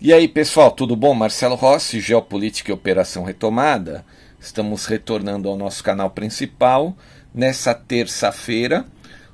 E 0.00 0.12
aí, 0.12 0.26
pessoal, 0.26 0.72
tudo 0.72 0.96
bom? 0.96 1.14
Marcelo 1.14 1.54
Rossi, 1.54 2.00
Geopolítica 2.00 2.70
e 2.70 2.74
Operação 2.74 3.22
Retomada. 3.22 4.04
Estamos 4.40 4.86
retornando 4.86 5.48
ao 5.48 5.56
nosso 5.56 5.82
canal 5.84 6.10
principal 6.10 6.96
nessa 7.32 7.72
terça-feira. 7.72 8.84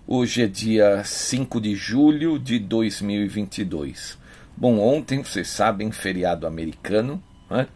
Hoje 0.06 0.43
é 0.43 0.47
dia 0.47 1.03
5 1.03 1.60
de 1.60 1.75
julho 1.75 2.38
de 2.38 2.59
2022. 2.59 4.19
Bom, 4.54 4.78
ontem, 4.78 5.25
vocês 5.25 5.49
sabem, 5.49 5.91
feriado 5.91 6.47
americano, 6.47 7.20
né? 7.50 7.66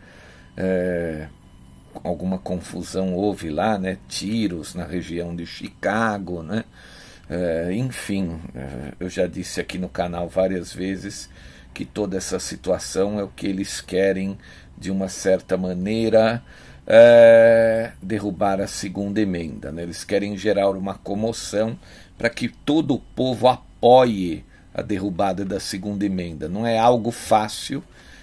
É, 0.56 1.26
alguma 2.04 2.38
confusão 2.38 3.14
houve 3.14 3.48
lá, 3.48 3.78
né? 3.78 3.98
Tiros 4.06 4.74
na 4.74 4.84
região 4.84 5.34
de 5.34 5.46
Chicago, 5.46 6.42
né? 6.42 6.64
É, 7.28 7.72
enfim, 7.72 8.38
é, 8.54 8.92
eu 9.00 9.08
já 9.08 9.26
disse 9.26 9.58
aqui 9.58 9.78
no 9.78 9.88
canal 9.88 10.28
várias 10.28 10.72
vezes 10.72 11.30
que 11.74 11.84
toda 11.84 12.16
essa 12.16 12.38
situação 12.38 13.18
é 13.18 13.24
o 13.24 13.28
que 13.28 13.48
eles 13.48 13.80
querem, 13.80 14.38
de 14.78 14.90
uma 14.90 15.08
certa 15.08 15.56
maneira, 15.56 16.42
é, 16.86 17.92
derrubar 18.00 18.60
a 18.60 18.68
segunda 18.68 19.20
emenda. 19.20 19.72
Né? 19.72 19.82
Eles 19.82 20.04
querem 20.04 20.36
gerar 20.36 20.70
uma 20.70 20.94
comoção 20.94 21.78
para 22.16 22.30
que 22.30 22.48
todo 22.48 22.94
o 22.94 23.00
povo 23.00 23.48
apoie 23.48 24.44
a 24.72 24.82
derrubada 24.82 25.44
da 25.44 25.58
segunda 25.58 26.06
emenda. 26.06 26.48
Não 26.48 26.66
é 26.66 26.78
algo 26.78 27.10
fácil 27.10 27.82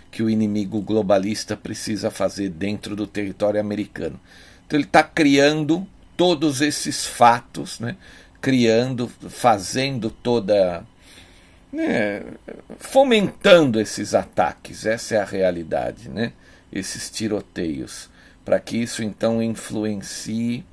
que 0.09 0.23
o 0.23 0.29
inimigo 0.29 0.81
globalista 0.81 1.55
precisa 1.55 2.09
fazer 2.09 2.49
dentro 2.49 2.95
do 2.95 3.07
território 3.07 3.59
americano. 3.59 4.19
Então 4.65 4.77
ele 4.77 4.85
está 4.85 5.03
criando 5.03 5.85
todos 6.15 6.61
esses 6.61 7.05
fatos, 7.05 7.79
né? 7.79 7.95
criando, 8.41 9.07
fazendo 9.07 10.09
toda 10.09 10.83
né, 11.71 12.23
fomentando 12.77 13.79
esses 13.79 14.13
ataques, 14.13 14.85
essa 14.85 15.15
é 15.15 15.21
a 15.21 15.25
realidade, 15.25 16.09
né? 16.09 16.33
esses 16.71 17.09
tiroteios, 17.09 18.09
para 18.43 18.59
que 18.59 18.77
isso 18.77 19.03
então 19.03 19.41
influencie 19.41 20.65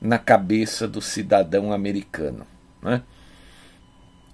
na 0.00 0.18
cabeça 0.18 0.86
do 0.86 1.00
cidadão 1.00 1.72
americano. 1.72 2.46
Né? 2.82 3.02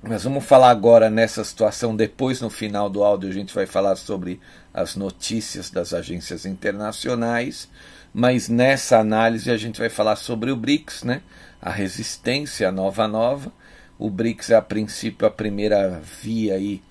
Mas 0.03 0.25
vamos 0.25 0.45
falar 0.45 0.71
agora 0.71 1.11
nessa 1.11 1.45
situação, 1.45 1.95
depois 1.95 2.41
no 2.41 2.49
final 2.49 2.89
do 2.89 3.05
áudio 3.05 3.29
a 3.29 3.33
gente 3.33 3.55
vai 3.55 3.67
falar 3.67 3.97
sobre 3.97 4.41
as 4.73 4.97
notícias 4.97 5.71
das 5.71 5.93
agências 5.93 6.47
internacionais, 6.47 7.69
mas 8.13 8.49
nessa 8.49 8.99
análise 8.99 9.51
a 9.51 9.57
gente 9.57 9.79
vai 9.79 9.89
falar 9.89 10.17
sobre 10.17 10.51
o 10.51 10.57
BRICS, 10.57 11.05
né? 11.05 11.23
a 11.61 11.71
resistência, 11.71 12.69
a 12.69 12.73
nova 12.73 13.07
nova, 13.07 13.53
o 14.01 14.09
BRICS 14.09 14.49
é 14.51 14.55
a 14.55 14.63
princípio 14.63 15.29
a 15.29 15.31
primeira 15.31 16.01
via 16.01 16.55
aí 16.55 16.83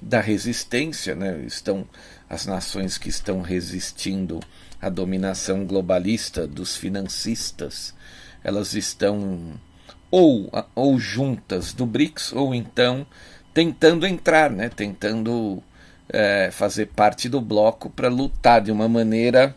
da 0.00 0.22
resistência, 0.22 1.14
né? 1.14 1.44
Estão 1.46 1.86
as 2.30 2.46
nações 2.46 2.96
que 2.96 3.10
estão 3.10 3.42
resistindo 3.42 4.40
à 4.80 4.88
dominação 4.88 5.66
globalista 5.66 6.46
dos 6.46 6.74
financistas, 6.74 7.94
elas 8.42 8.72
estão 8.72 9.60
ou, 10.10 10.50
ou 10.74 10.98
juntas 10.98 11.74
do 11.74 11.84
BRICS 11.84 12.32
ou 12.32 12.54
então 12.54 13.06
tentando 13.52 14.06
entrar, 14.06 14.50
né? 14.50 14.70
Tentando 14.70 15.62
é, 16.08 16.50
fazer 16.50 16.86
parte 16.86 17.28
do 17.28 17.40
bloco 17.40 17.90
para 17.90 18.08
lutar 18.08 18.62
de 18.62 18.72
uma 18.72 18.88
maneira 18.88 19.54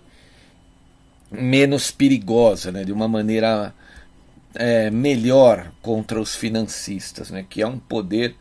menos 1.32 1.92
perigosa, 1.92 2.74
né? 2.74 2.84
De 2.84 2.92
uma 2.92 3.08
maneira 3.08 3.74
é, 4.56 4.90
melhor 4.90 5.72
contra 5.82 6.20
os 6.20 6.36
financistas, 6.36 7.30
né, 7.30 7.46
que 7.48 7.62
é 7.62 7.68
um 7.68 7.80
poder 7.80 8.36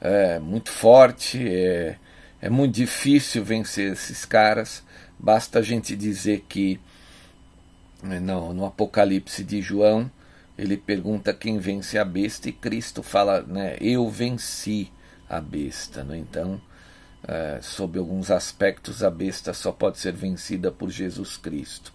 é, 0.00 0.38
muito 0.38 0.70
forte, 0.70 1.46
é, 1.48 1.96
é 2.40 2.50
muito 2.50 2.74
difícil 2.74 3.44
vencer 3.44 3.92
esses 3.92 4.24
caras. 4.24 4.82
Basta 5.18 5.60
a 5.60 5.62
gente 5.62 5.94
dizer 5.94 6.44
que 6.48 6.80
né, 8.02 8.18
no, 8.18 8.52
no 8.52 8.64
Apocalipse 8.64 9.44
de 9.44 9.62
João 9.62 10.10
ele 10.58 10.76
pergunta 10.76 11.32
quem 11.32 11.58
vence 11.58 11.98
a 11.98 12.04
besta 12.04 12.48
e 12.48 12.52
Cristo 12.52 13.02
fala, 13.02 13.42
né, 13.42 13.76
eu 13.80 14.08
venci 14.08 14.90
a 15.28 15.40
besta. 15.40 16.04
Né? 16.04 16.18
Então, 16.18 16.60
é, 17.26 17.60
sob 17.62 17.98
alguns 17.98 18.30
aspectos, 18.30 19.02
a 19.02 19.10
besta 19.10 19.54
só 19.54 19.70
pode 19.70 19.98
ser 19.98 20.12
vencida 20.12 20.70
por 20.70 20.90
Jesus 20.90 21.36
Cristo. 21.36 21.92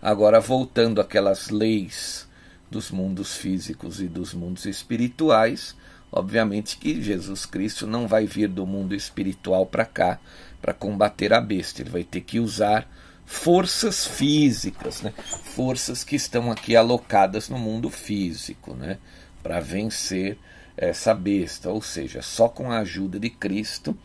Agora, 0.00 0.40
voltando 0.40 1.00
àquelas 1.00 1.50
leis 1.50 2.26
dos 2.70 2.90
mundos 2.90 3.36
físicos 3.36 4.00
e 4.00 4.06
dos 4.06 4.32
mundos 4.32 4.64
espirituais. 4.66 5.74
Obviamente 6.12 6.76
que 6.76 7.02
Jesus 7.02 7.46
Cristo 7.46 7.86
não 7.86 8.06
vai 8.06 8.26
vir 8.26 8.48
do 8.48 8.66
mundo 8.66 8.94
espiritual 8.94 9.66
para 9.66 9.84
cá 9.84 10.18
para 10.60 10.74
combater 10.74 11.32
a 11.32 11.40
besta, 11.40 11.80
ele 11.80 11.90
vai 11.90 12.04
ter 12.04 12.20
que 12.20 12.38
usar 12.38 12.86
forças 13.24 14.06
físicas, 14.06 15.02
né? 15.02 15.14
forças 15.54 16.04
que 16.04 16.16
estão 16.16 16.50
aqui 16.50 16.76
alocadas 16.76 17.48
no 17.48 17.58
mundo 17.58 17.88
físico, 17.88 18.74
né? 18.74 18.98
para 19.42 19.60
vencer 19.60 20.36
essa 20.76 21.14
besta. 21.14 21.70
Ou 21.70 21.80
seja, 21.80 22.20
só 22.22 22.48
com 22.48 22.70
a 22.70 22.80
ajuda 22.80 23.18
de 23.18 23.30
Cristo, 23.30 23.96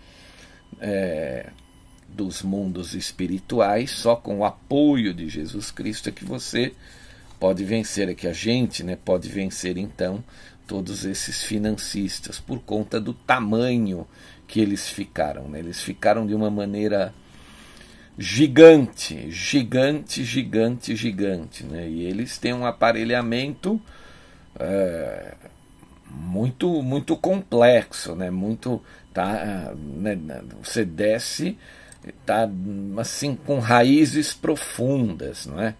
é, 0.79 1.49
dos 2.07 2.41
mundos 2.41 2.93
espirituais, 2.93 3.91
só 3.91 4.15
com 4.15 4.39
o 4.39 4.45
apoio 4.45 5.13
de 5.13 5.27
Jesus 5.27 5.71
Cristo 5.71 6.09
é 6.09 6.11
que 6.11 6.23
você 6.23 6.73
pode 7.39 7.63
vencer, 7.63 8.09
é 8.09 8.13
que 8.13 8.27
a 8.27 8.33
gente 8.33 8.83
né, 8.83 8.95
pode 8.95 9.29
vencer 9.29 9.77
então 9.77 10.23
todos 10.67 11.05
esses 11.05 11.43
financistas 11.43 12.39
por 12.39 12.59
conta 12.59 12.99
do 12.99 13.13
tamanho 13.13 14.07
que 14.47 14.59
eles 14.59 14.89
ficaram. 14.89 15.47
Né? 15.47 15.59
Eles 15.59 15.81
ficaram 15.81 16.25
de 16.25 16.33
uma 16.33 16.49
maneira 16.49 17.13
gigante, 18.17 19.29
gigante, 19.29 20.23
gigante, 20.23 20.95
gigante. 20.95 21.63
Né? 21.63 21.87
E 21.87 22.03
eles 22.03 22.37
têm 22.37 22.53
um 22.53 22.65
aparelhamento 22.65 23.81
é, 24.59 25.35
muito, 26.09 26.81
muito 26.81 27.15
complexo, 27.15 28.15
né? 28.15 28.29
muito. 28.29 28.81
Tá, 29.13 29.73
né? 29.77 30.17
Você 30.61 30.83
desce, 30.83 31.57
tá 32.25 32.49
assim 32.97 33.33
com 33.33 33.59
raízes 33.59 34.33
profundas, 34.33 35.45
não 35.45 35.57
é? 35.61 35.73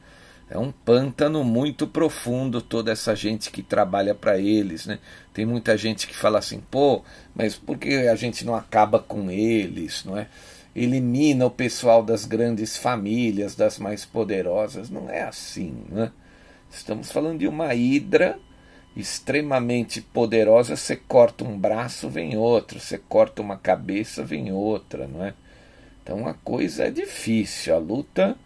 É 0.50 0.58
um 0.58 0.72
pântano 0.72 1.44
muito 1.44 1.88
profundo 1.88 2.62
toda 2.62 2.92
essa 2.92 3.16
gente 3.16 3.50
que 3.50 3.64
trabalha 3.64 4.14
para 4.14 4.38
eles, 4.38 4.86
né? 4.86 5.00
Tem 5.34 5.46
muita 5.46 5.78
gente 5.78 6.08
que 6.08 6.16
fala 6.16 6.40
assim, 6.40 6.62
pô, 6.72 7.04
mas 7.34 7.56
por 7.56 7.78
que 7.78 8.08
a 8.08 8.16
gente 8.16 8.46
não 8.46 8.56
acaba 8.56 9.00
com 9.00 9.32
eles, 9.32 10.04
não 10.06 10.18
é? 10.18 10.28
elimina 10.76 11.46
o 11.46 11.52
pessoal 11.52 12.04
das 12.04 12.26
grandes 12.26 12.76
famílias, 12.76 13.56
das 13.56 13.80
mais 13.80 14.04
poderosas. 14.04 14.90
Não 14.90 15.10
é 15.10 15.24
assim. 15.24 15.74
Né? 15.90 16.12
Estamos 16.70 17.12
falando 17.12 17.40
de 17.40 17.48
uma 17.48 17.74
hidra 17.74 18.38
extremamente 18.96 20.02
poderosa. 20.02 20.76
Você 20.76 20.98
corta 20.98 21.46
um 21.46 21.58
braço, 21.58 22.10
vem 22.10 22.36
outro. 22.36 22.80
Você 22.80 22.98
corta 22.98 23.42
uma 23.42 23.58
cabeça, 23.58 24.24
vem 24.24 24.52
outra. 24.52 25.08
Não 25.08 25.24
é? 25.24 25.34
Então 26.04 26.28
a 26.28 26.34
coisa 26.34 26.86
é 26.86 26.92
difícil. 26.92 27.74
A 27.74 27.78
luta 27.78 28.38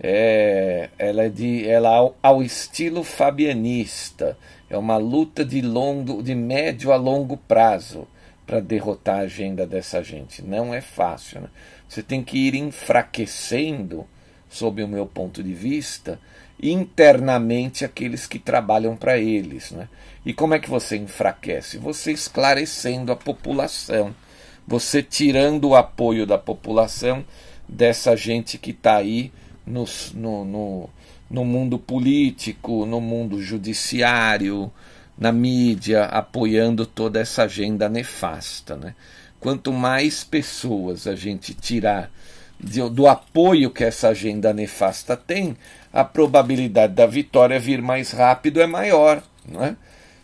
é, 0.00 0.90
ela 0.98 1.24
é 1.24 1.28
de, 1.28 1.68
ela 1.68 1.90
ao, 1.90 2.16
ao 2.22 2.42
estilo 2.42 3.02
fabianista. 3.04 4.36
É 4.68 4.76
uma 4.76 4.96
luta 4.96 5.44
de 5.44 5.60
longo, 5.60 6.22
de 6.22 6.34
médio 6.34 6.92
a 6.92 6.96
longo 6.96 7.36
prazo 7.36 8.06
para 8.46 8.60
derrotar 8.60 9.20
a 9.20 9.22
agenda 9.22 9.66
dessa 9.66 10.02
gente. 10.02 10.42
Não 10.42 10.74
é 10.74 10.80
fácil. 10.80 11.42
Né? 11.42 11.48
Você 11.88 12.02
tem 12.02 12.22
que 12.22 12.38
ir 12.38 12.54
enfraquecendo, 12.54 14.06
sob 14.48 14.82
o 14.82 14.88
meu 14.88 15.06
ponto 15.06 15.42
de 15.42 15.54
vista, 15.54 16.18
internamente 16.62 17.84
aqueles 17.84 18.26
que 18.26 18.38
trabalham 18.38 18.96
para 18.96 19.18
eles. 19.18 19.70
Né? 19.70 19.88
E 20.24 20.32
como 20.32 20.54
é 20.54 20.58
que 20.58 20.70
você 20.70 20.96
enfraquece? 20.96 21.78
Você 21.78 22.12
esclarecendo 22.12 23.12
a 23.12 23.16
população, 23.16 24.14
você 24.66 25.02
tirando 25.02 25.68
o 25.68 25.76
apoio 25.76 26.26
da 26.26 26.38
população 26.38 27.24
dessa 27.68 28.16
gente 28.16 28.58
que 28.58 28.70
está 28.70 28.96
aí 28.96 29.32
no, 29.66 29.84
no, 30.14 30.44
no, 30.44 30.90
no 31.30 31.44
mundo 31.44 31.78
político, 31.78 32.84
no 32.86 33.00
mundo 33.00 33.40
judiciário, 33.40 34.70
na 35.16 35.32
mídia, 35.32 36.04
apoiando 36.04 36.84
toda 36.84 37.20
essa 37.20 37.44
agenda 37.44 37.88
nefasta. 37.88 38.76
Né? 38.76 38.94
Quanto 39.40 39.72
mais 39.72 40.24
pessoas 40.24 41.06
a 41.06 41.14
gente 41.14 41.54
tirar 41.54 42.10
de, 42.58 42.88
do 42.90 43.06
apoio 43.06 43.70
que 43.70 43.84
essa 43.84 44.08
agenda 44.08 44.52
nefasta 44.52 45.16
tem, 45.16 45.56
a 45.92 46.04
probabilidade 46.04 46.94
da 46.94 47.06
vitória 47.06 47.58
vir 47.58 47.80
mais 47.80 48.10
rápido 48.10 48.60
é 48.60 48.66
maior. 48.66 49.22
Não 49.46 49.64
é? 49.64 49.76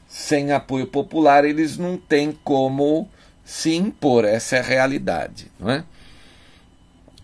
Sem 0.08 0.50
apoio 0.50 0.86
popular, 0.86 1.44
eles 1.44 1.78
não 1.78 1.96
têm 1.96 2.36
como 2.42 3.08
se 3.44 3.74
impor, 3.74 4.24
essa 4.24 4.56
é 4.56 4.58
a 4.58 4.62
realidade. 4.62 5.50
Não 5.58 5.70
é? 5.70 5.84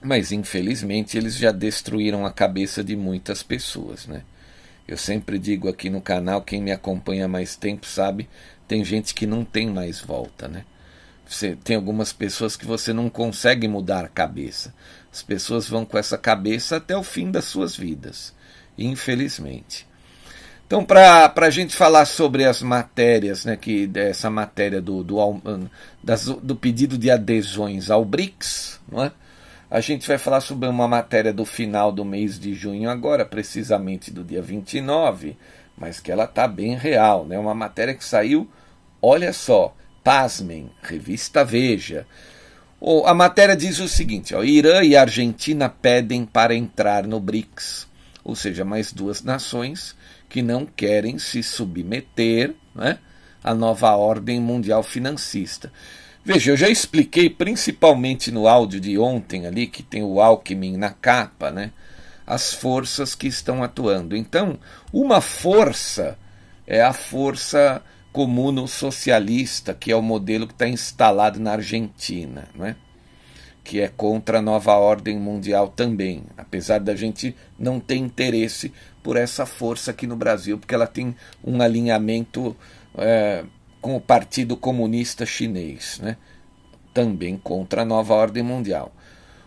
Mas 0.06 0.30
infelizmente 0.30 1.18
eles 1.18 1.36
já 1.36 1.50
destruíram 1.50 2.24
a 2.24 2.30
cabeça 2.30 2.84
de 2.84 2.94
muitas 2.94 3.42
pessoas. 3.42 4.06
Né? 4.06 4.22
Eu 4.86 4.96
sempre 4.96 5.36
digo 5.36 5.68
aqui 5.68 5.90
no 5.90 6.00
canal, 6.00 6.42
quem 6.42 6.62
me 6.62 6.70
acompanha 6.70 7.24
há 7.24 7.28
mais 7.28 7.56
tempo 7.56 7.84
sabe, 7.84 8.28
tem 8.68 8.84
gente 8.84 9.12
que 9.12 9.26
não 9.26 9.44
tem 9.44 9.68
mais 9.68 10.00
volta, 10.00 10.46
né? 10.46 10.64
Você, 11.28 11.56
tem 11.56 11.74
algumas 11.74 12.12
pessoas 12.12 12.56
que 12.56 12.64
você 12.64 12.92
não 12.92 13.10
consegue 13.10 13.66
mudar 13.66 14.04
a 14.04 14.08
cabeça. 14.08 14.72
As 15.12 15.24
pessoas 15.24 15.68
vão 15.68 15.84
com 15.84 15.98
essa 15.98 16.16
cabeça 16.16 16.76
até 16.76 16.96
o 16.96 17.02
fim 17.02 17.32
das 17.32 17.46
suas 17.46 17.76
vidas, 17.76 18.32
infelizmente. 18.78 19.88
Então, 20.68 20.84
para 20.84 21.32
a 21.34 21.50
gente 21.50 21.74
falar 21.74 22.04
sobre 22.04 22.44
as 22.44 22.62
matérias, 22.62 23.44
né, 23.44 23.56
que 23.56 23.90
essa 23.96 24.30
matéria 24.30 24.80
do, 24.80 25.02
do, 25.02 25.40
das, 26.02 26.26
do 26.26 26.54
pedido 26.54 26.96
de 26.96 27.10
adesões 27.10 27.90
ao 27.90 28.04
BRICS, 28.04 28.80
não 28.88 29.02
é? 29.02 29.10
A 29.68 29.80
gente 29.80 30.06
vai 30.06 30.16
falar 30.16 30.40
sobre 30.40 30.68
uma 30.68 30.86
matéria 30.86 31.32
do 31.32 31.44
final 31.44 31.90
do 31.90 32.04
mês 32.04 32.38
de 32.38 32.54
junho, 32.54 32.88
agora, 32.88 33.24
precisamente 33.24 34.12
do 34.12 34.22
dia 34.22 34.40
29, 34.40 35.36
mas 35.76 35.98
que 35.98 36.12
ela 36.12 36.24
está 36.24 36.46
bem 36.46 36.76
real. 36.76 37.26
Né? 37.26 37.36
Uma 37.36 37.54
matéria 37.54 37.92
que 37.92 38.04
saiu, 38.04 38.48
olha 39.02 39.32
só, 39.32 39.74
pasmem, 40.04 40.70
revista 40.82 41.44
Veja. 41.44 42.06
a 43.04 43.12
matéria 43.12 43.56
diz 43.56 43.80
o 43.80 43.88
seguinte: 43.88 44.36
ó, 44.36 44.44
Irã 44.44 44.84
e 44.84 44.96
Argentina 44.96 45.68
pedem 45.68 46.24
para 46.24 46.54
entrar 46.54 47.04
no 47.04 47.18
BRICS, 47.18 47.88
ou 48.22 48.36
seja, 48.36 48.64
mais 48.64 48.92
duas 48.92 49.24
nações 49.24 49.96
que 50.28 50.42
não 50.42 50.64
querem 50.64 51.18
se 51.18 51.42
submeter 51.42 52.54
né, 52.72 53.00
à 53.42 53.52
nova 53.52 53.96
ordem 53.96 54.40
mundial 54.40 54.84
financista. 54.84 55.72
Veja, 56.26 56.50
eu 56.50 56.56
já 56.56 56.68
expliquei 56.68 57.30
principalmente 57.30 58.32
no 58.32 58.48
áudio 58.48 58.80
de 58.80 58.98
ontem 58.98 59.46
ali, 59.46 59.68
que 59.68 59.80
tem 59.80 60.02
o 60.02 60.20
Alckmin 60.20 60.76
na 60.76 60.90
capa, 60.90 61.52
né? 61.52 61.70
As 62.26 62.52
forças 62.52 63.14
que 63.14 63.28
estão 63.28 63.62
atuando. 63.62 64.16
Então, 64.16 64.58
uma 64.92 65.20
força 65.20 66.18
é 66.66 66.82
a 66.82 66.92
força 66.92 67.80
comuno-socialista, 68.12 69.72
que 69.72 69.92
é 69.92 69.94
o 69.94 70.02
modelo 70.02 70.48
que 70.48 70.52
está 70.52 70.66
instalado 70.66 71.38
na 71.38 71.52
Argentina, 71.52 72.48
né? 72.56 72.74
que 73.62 73.80
é 73.80 73.86
contra 73.86 74.38
a 74.38 74.42
nova 74.42 74.74
ordem 74.74 75.16
mundial 75.16 75.68
também, 75.68 76.24
apesar 76.36 76.80
da 76.80 76.96
gente 76.96 77.36
não 77.56 77.78
ter 77.78 77.96
interesse 77.96 78.72
por 79.00 79.16
essa 79.16 79.46
força 79.46 79.92
aqui 79.92 80.08
no 80.08 80.16
Brasil, 80.16 80.58
porque 80.58 80.74
ela 80.74 80.88
tem 80.88 81.14
um 81.44 81.62
alinhamento 81.62 82.56
é, 82.98 83.44
com 83.86 83.94
o 83.94 84.00
Partido 84.00 84.56
Comunista 84.56 85.24
Chinês, 85.24 86.00
né? 86.02 86.16
também 86.92 87.38
contra 87.38 87.82
a 87.82 87.84
nova 87.84 88.14
ordem 88.14 88.42
mundial. 88.42 88.92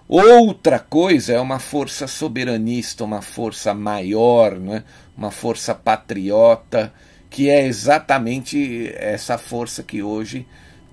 Outra 0.08 0.80
coisa 0.80 1.34
é 1.34 1.40
uma 1.42 1.60
força 1.60 2.08
soberanista, 2.08 3.04
uma 3.04 3.22
força 3.22 3.74
maior, 3.74 4.58
né? 4.58 4.86
uma 5.18 5.30
força 5.30 5.76
patriota, 5.76 6.94
que 7.30 7.50
é 7.50 7.66
exatamente 7.66 8.90
essa 8.96 9.38
força 9.38 9.84
que 9.84 10.02
hoje 10.02 10.48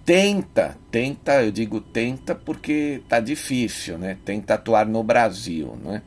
tenta, 0.04 0.76
tenta, 0.90 1.44
eu 1.44 1.52
digo 1.52 1.80
tenta 1.80 2.34
porque 2.34 3.00
está 3.04 3.20
difícil, 3.20 3.96
né? 3.96 4.16
tenta 4.24 4.54
atuar 4.54 4.86
no 4.86 5.04
Brasil. 5.04 5.78
Né? 5.84 6.02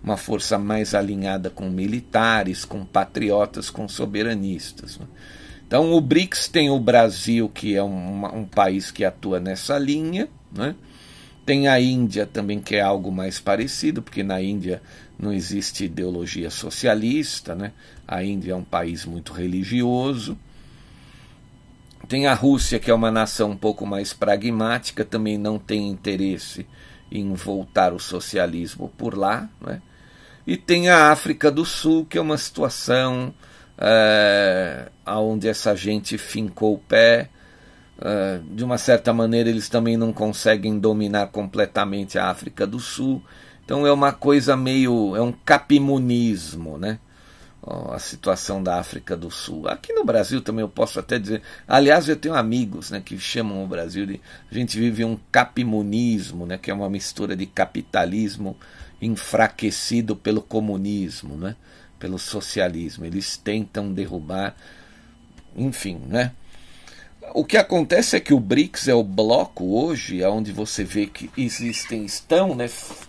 Uma 0.00 0.16
força 0.16 0.56
mais 0.58 0.94
alinhada 0.94 1.50
com 1.50 1.68
militares, 1.68 2.64
com 2.64 2.84
patriotas, 2.84 3.68
com 3.68 3.88
soberanistas. 3.88 4.96
Né? 4.96 5.06
Então, 5.74 5.92
o 5.92 6.00
BRICS 6.00 6.46
tem 6.46 6.70
o 6.70 6.78
Brasil, 6.78 7.48
que 7.48 7.74
é 7.74 7.82
um, 7.82 8.24
um 8.26 8.44
país 8.44 8.92
que 8.92 9.04
atua 9.04 9.40
nessa 9.40 9.76
linha, 9.76 10.28
né? 10.52 10.76
Tem 11.44 11.66
a 11.66 11.80
Índia 11.80 12.24
também, 12.24 12.60
que 12.60 12.76
é 12.76 12.80
algo 12.80 13.10
mais 13.10 13.40
parecido, 13.40 14.00
porque 14.00 14.22
na 14.22 14.40
Índia 14.40 14.80
não 15.18 15.32
existe 15.32 15.86
ideologia 15.86 16.48
socialista, 16.48 17.56
né? 17.56 17.72
A 18.06 18.22
Índia 18.22 18.52
é 18.52 18.54
um 18.54 18.62
país 18.62 19.04
muito 19.04 19.32
religioso. 19.32 20.38
Tem 22.06 22.28
a 22.28 22.34
Rússia, 22.34 22.78
que 22.78 22.88
é 22.88 22.94
uma 22.94 23.10
nação 23.10 23.50
um 23.50 23.56
pouco 23.56 23.84
mais 23.84 24.12
pragmática, 24.12 25.04
também 25.04 25.36
não 25.36 25.58
tem 25.58 25.88
interesse 25.88 26.64
em 27.10 27.34
voltar 27.34 27.92
o 27.92 27.98
socialismo 27.98 28.92
por 28.96 29.18
lá. 29.18 29.50
Né? 29.60 29.82
E 30.46 30.56
tem 30.56 30.88
a 30.88 31.10
África 31.10 31.50
do 31.50 31.64
Sul, 31.64 32.06
que 32.06 32.16
é 32.16 32.20
uma 32.20 32.38
situação 32.38 33.34
é, 33.78 34.88
onde 35.06 35.48
essa 35.48 35.74
gente 35.74 36.18
fincou 36.18 36.74
o 36.74 36.78
pé. 36.78 37.28
É, 38.00 38.40
de 38.50 38.64
uma 38.64 38.78
certa 38.78 39.12
maneira, 39.12 39.48
eles 39.48 39.68
também 39.68 39.96
não 39.96 40.12
conseguem 40.12 40.78
dominar 40.78 41.28
completamente 41.28 42.18
a 42.18 42.28
África 42.28 42.66
do 42.66 42.80
Sul. 42.80 43.22
Então 43.64 43.86
é 43.86 43.92
uma 43.92 44.12
coisa 44.12 44.56
meio. 44.56 45.16
é 45.16 45.22
um 45.22 45.32
capimunismo, 45.32 46.78
né? 46.78 46.98
a 47.90 47.98
situação 47.98 48.62
da 48.62 48.78
África 48.78 49.16
do 49.16 49.30
Sul. 49.30 49.68
Aqui 49.68 49.92
no 49.92 50.04
Brasil 50.04 50.42
também 50.42 50.62
eu 50.62 50.68
posso 50.68 51.00
até 51.00 51.18
dizer. 51.18 51.40
Aliás, 51.66 52.08
eu 52.08 52.16
tenho 52.16 52.34
amigos 52.34 52.90
né, 52.90 53.00
que 53.02 53.18
chamam 53.18 53.64
o 53.64 53.66
Brasil 53.66 54.04
de. 54.04 54.20
A 54.50 54.54
gente 54.54 54.78
vive 54.78 55.04
um 55.04 55.18
capimunismo, 55.32 56.44
né, 56.44 56.58
que 56.58 56.70
é 56.70 56.74
uma 56.74 56.90
mistura 56.90 57.34
de 57.34 57.46
capitalismo 57.46 58.56
enfraquecido 59.00 60.14
pelo 60.14 60.42
comunismo. 60.42 61.36
Né? 61.36 61.56
Pelo 61.98 62.18
socialismo. 62.18 63.04
Eles 63.04 63.36
tentam 63.36 63.92
derrubar, 63.92 64.54
enfim, 65.56 66.00
né? 66.06 66.32
O 67.32 67.44
que 67.44 67.56
acontece 67.56 68.16
é 68.16 68.20
que 68.20 68.34
o 68.34 68.40
BRICS 68.40 68.88
é 68.88 68.94
o 68.94 69.02
bloco 69.02 69.64
hoje 69.64 70.22
onde 70.24 70.52
você 70.52 70.84
vê 70.84 71.06
que 71.06 71.30
existem, 71.36 72.04
estão 72.04 72.54
né, 72.54 72.68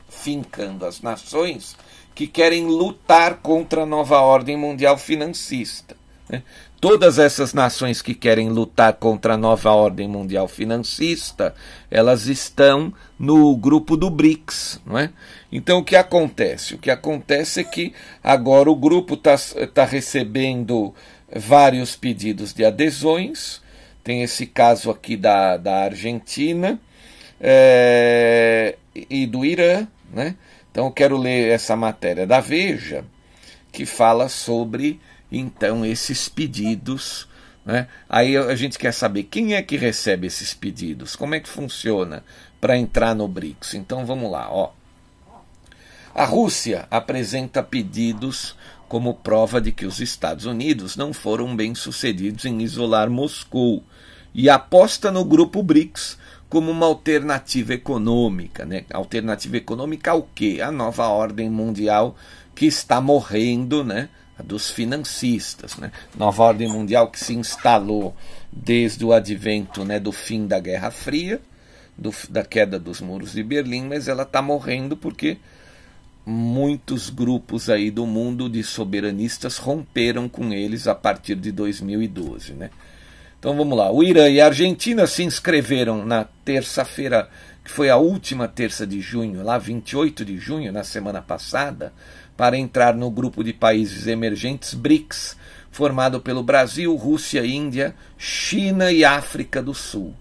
fincando 0.09 0.85
as 0.85 1.01
nações 1.01 1.75
que 2.13 2.25
querem 2.25 2.65
lutar 2.65 3.41
contra 3.41 3.83
a 3.83 3.85
nova 3.85 4.21
ordem 4.21 4.55
mundial 4.55 4.97
financista. 4.97 5.97
Né? 6.29 6.41
Todas 6.87 7.17
essas 7.17 7.51
nações 7.51 7.99
que 7.99 8.13
querem 8.13 8.47
lutar 8.49 8.93
contra 8.93 9.33
a 9.33 9.37
nova 9.37 9.71
ordem 9.71 10.07
mundial 10.07 10.47
financista, 10.47 11.55
elas 11.89 12.27
estão 12.27 12.93
no 13.17 13.57
grupo 13.57 13.97
do 13.97 14.07
BRICS, 14.07 14.79
não 14.85 14.99
é? 14.99 15.09
Então, 15.51 15.79
o 15.79 15.83
que 15.83 15.95
acontece? 15.95 16.75
O 16.75 16.77
que 16.77 16.91
acontece 16.91 17.61
é 17.61 17.63
que 17.63 17.91
agora 18.23 18.69
o 18.69 18.75
grupo 18.75 19.15
está 19.15 19.35
tá 19.73 19.83
recebendo 19.83 20.93
vários 21.35 21.95
pedidos 21.95 22.53
de 22.53 22.63
adesões. 22.63 23.63
Tem 24.03 24.21
esse 24.21 24.45
caso 24.45 24.91
aqui 24.91 25.17
da, 25.17 25.57
da 25.57 25.85
Argentina 25.85 26.79
é, 27.41 28.75
e 29.09 29.25
do 29.25 29.43
Irã. 29.43 29.87
Né? 30.13 30.35
Então, 30.69 30.85
eu 30.85 30.91
quero 30.91 31.17
ler 31.17 31.49
essa 31.49 31.75
matéria 31.75 32.27
da 32.27 32.39
Veja, 32.39 33.03
que 33.71 33.87
fala 33.87 34.29
sobre 34.29 35.01
então 35.31 35.85
esses 35.85 36.29
pedidos 36.29 37.27
Né? 37.65 37.87
Aí 38.07 38.37
a 38.37 38.55
gente 38.55 38.77
quer 38.77 38.93
saber 38.93 39.23
quem 39.23 39.55
é 39.55 39.61
que 39.63 39.75
recebe 39.75 40.27
esses 40.27 40.53
pedidos, 40.53 41.15
como 41.15 41.33
é 41.33 41.39
que 41.39 41.49
funciona 41.49 42.23
para 42.61 42.77
entrar 42.77 43.15
no 43.15 43.27
BRICS. 43.27 43.73
Então 43.73 44.05
vamos 44.05 44.31
lá. 44.31 44.47
Ó. 44.51 44.71
A 46.13 46.25
Rússia 46.25 46.87
apresenta 46.91 47.63
pedidos 47.63 48.55
como 48.87 49.15
prova 49.15 49.59
de 49.59 49.71
que 49.71 49.85
os 49.85 49.99
Estados 49.99 50.45
Unidos 50.45 50.95
não 50.95 51.11
foram 51.11 51.55
bem 51.55 51.73
sucedidos 51.73 52.45
em 52.45 52.61
isolar 52.61 53.09
Moscou 53.09 53.83
e 54.33 54.47
aposta 54.47 55.11
no 55.11 55.25
grupo 55.25 55.63
BRICS 55.63 56.19
como 56.47 56.69
uma 56.69 56.85
alternativa 56.85 57.73
econômica. 57.73 58.63
Né? 58.63 58.85
Alternativa 58.93 59.57
econômica 59.57 60.11
ao 60.11 60.23
quê? 60.35 60.59
A 60.63 60.71
nova 60.71 61.07
ordem 61.07 61.49
mundial 61.49 62.15
que 62.53 62.67
está 62.67 63.01
morrendo, 63.01 63.83
né? 63.83 64.07
Dos 64.43 64.69
financistas. 64.69 65.77
Né? 65.77 65.91
Nova 66.17 66.43
ordem 66.43 66.67
mundial 66.67 67.09
que 67.09 67.19
se 67.19 67.33
instalou 67.33 68.15
desde 68.51 69.03
o 69.05 69.13
advento 69.13 69.83
né, 69.85 69.99
do 69.99 70.11
fim 70.11 70.47
da 70.47 70.59
Guerra 70.59 70.91
Fria, 70.91 71.41
do, 71.97 72.13
da 72.29 72.43
queda 72.43 72.79
dos 72.79 73.01
muros 73.01 73.33
de 73.33 73.43
Berlim, 73.43 73.85
mas 73.87 74.07
ela 74.07 74.23
está 74.23 74.41
morrendo 74.41 74.97
porque 74.97 75.37
muitos 76.25 77.09
grupos 77.09 77.69
aí 77.69 77.91
do 77.91 78.05
mundo 78.05 78.49
de 78.49 78.63
soberanistas 78.63 79.57
romperam 79.57 80.27
com 80.27 80.51
eles 80.51 80.87
a 80.87 80.95
partir 80.95 81.35
de 81.35 81.51
2012. 81.51 82.53
Né? 82.53 82.69
Então 83.39 83.55
vamos 83.55 83.77
lá. 83.77 83.91
O 83.91 84.03
Irã 84.03 84.27
e 84.27 84.41
a 84.41 84.47
Argentina 84.47 85.05
se 85.05 85.23
inscreveram 85.23 86.03
na 86.03 86.23
terça-feira, 86.43 87.29
que 87.63 87.69
foi 87.69 87.89
a 87.89 87.97
última 87.97 88.47
terça 88.47 88.87
de 88.87 88.99
junho, 88.99 89.43
lá 89.43 89.57
28 89.57 90.25
de 90.25 90.37
junho, 90.37 90.71
na 90.71 90.83
semana 90.83 91.21
passada, 91.21 91.93
para 92.37 92.57
entrar 92.57 92.95
no 92.95 93.09
grupo 93.09 93.43
de 93.43 93.53
países 93.53 94.07
emergentes 94.07 94.73
BRICS, 94.73 95.37
formado 95.71 96.21
pelo 96.21 96.43
Brasil, 96.43 96.95
Rússia, 96.95 97.45
Índia, 97.45 97.95
China 98.17 98.91
e 98.91 99.03
África 99.03 99.61
do 99.61 99.73
Sul. 99.73 100.13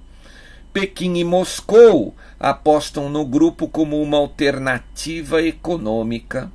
Pequim 0.73 1.17
e 1.19 1.25
Moscou 1.25 2.15
apostam 2.39 3.09
no 3.09 3.25
grupo 3.25 3.69
como 3.69 4.03
uma 4.03 4.19
alternativa 4.19 5.41
econômica 5.41 6.51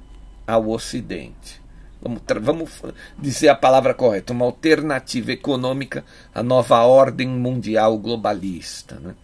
ao 0.46 0.70
Ocidente. 0.70 1.62
Vamos, 2.02 2.22
vamos 2.42 2.70
dizer 3.18 3.50
a 3.50 3.56
palavra 3.56 3.94
correta, 3.94 4.34
uma 4.34 4.46
alternativa 4.46 5.32
econômica 5.32 6.04
à 6.34 6.42
nova 6.42 6.84
ordem 6.84 7.28
mundial 7.28 7.98
globalista. 7.98 8.96
Né? 8.96 9.16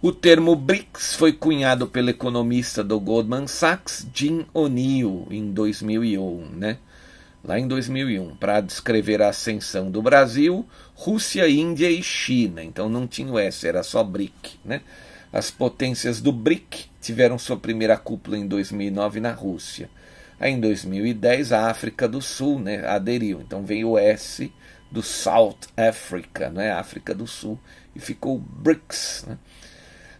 O 0.00 0.12
termo 0.12 0.54
BRICS 0.54 1.16
foi 1.16 1.32
cunhado 1.32 1.88
pelo 1.88 2.08
economista 2.08 2.84
do 2.84 3.00
Goldman 3.00 3.48
Sachs, 3.48 4.06
Jim 4.14 4.46
O'Neill, 4.54 5.26
em 5.28 5.50
2001, 5.50 6.50
né? 6.50 6.78
lá 7.42 7.58
em 7.58 7.66
2001, 7.66 8.36
para 8.36 8.60
descrever 8.60 9.20
a 9.20 9.30
ascensão 9.30 9.90
do 9.90 10.00
Brasil, 10.00 10.64
Rússia, 10.94 11.48
Índia 11.48 11.90
e 11.90 12.00
China. 12.00 12.62
Então 12.62 12.88
não 12.88 13.08
tinha 13.08 13.32
o 13.32 13.40
S, 13.40 13.66
era 13.66 13.82
só 13.82 14.04
BRIC. 14.04 14.60
Né? 14.64 14.82
As 15.32 15.50
potências 15.50 16.20
do 16.20 16.30
BRIC 16.30 16.84
tiveram 17.00 17.36
sua 17.36 17.56
primeira 17.56 17.96
cúpula 17.96 18.38
em 18.38 18.46
2009 18.46 19.18
na 19.18 19.32
Rússia. 19.32 19.90
Aí 20.38 20.52
em 20.52 20.60
2010 20.60 21.50
a 21.50 21.68
África 21.68 22.06
do 22.06 22.22
Sul 22.22 22.60
né, 22.60 22.86
aderiu. 22.86 23.40
Então 23.40 23.64
veio 23.64 23.90
o 23.90 23.98
S 23.98 24.52
do 24.92 25.02
South 25.02 25.58
Africa, 25.76 26.50
né, 26.50 26.70
África 26.70 27.12
do 27.12 27.26
Sul, 27.26 27.58
e 27.96 27.98
ficou 27.98 28.38
BRICS. 28.38 29.24
Né. 29.26 29.38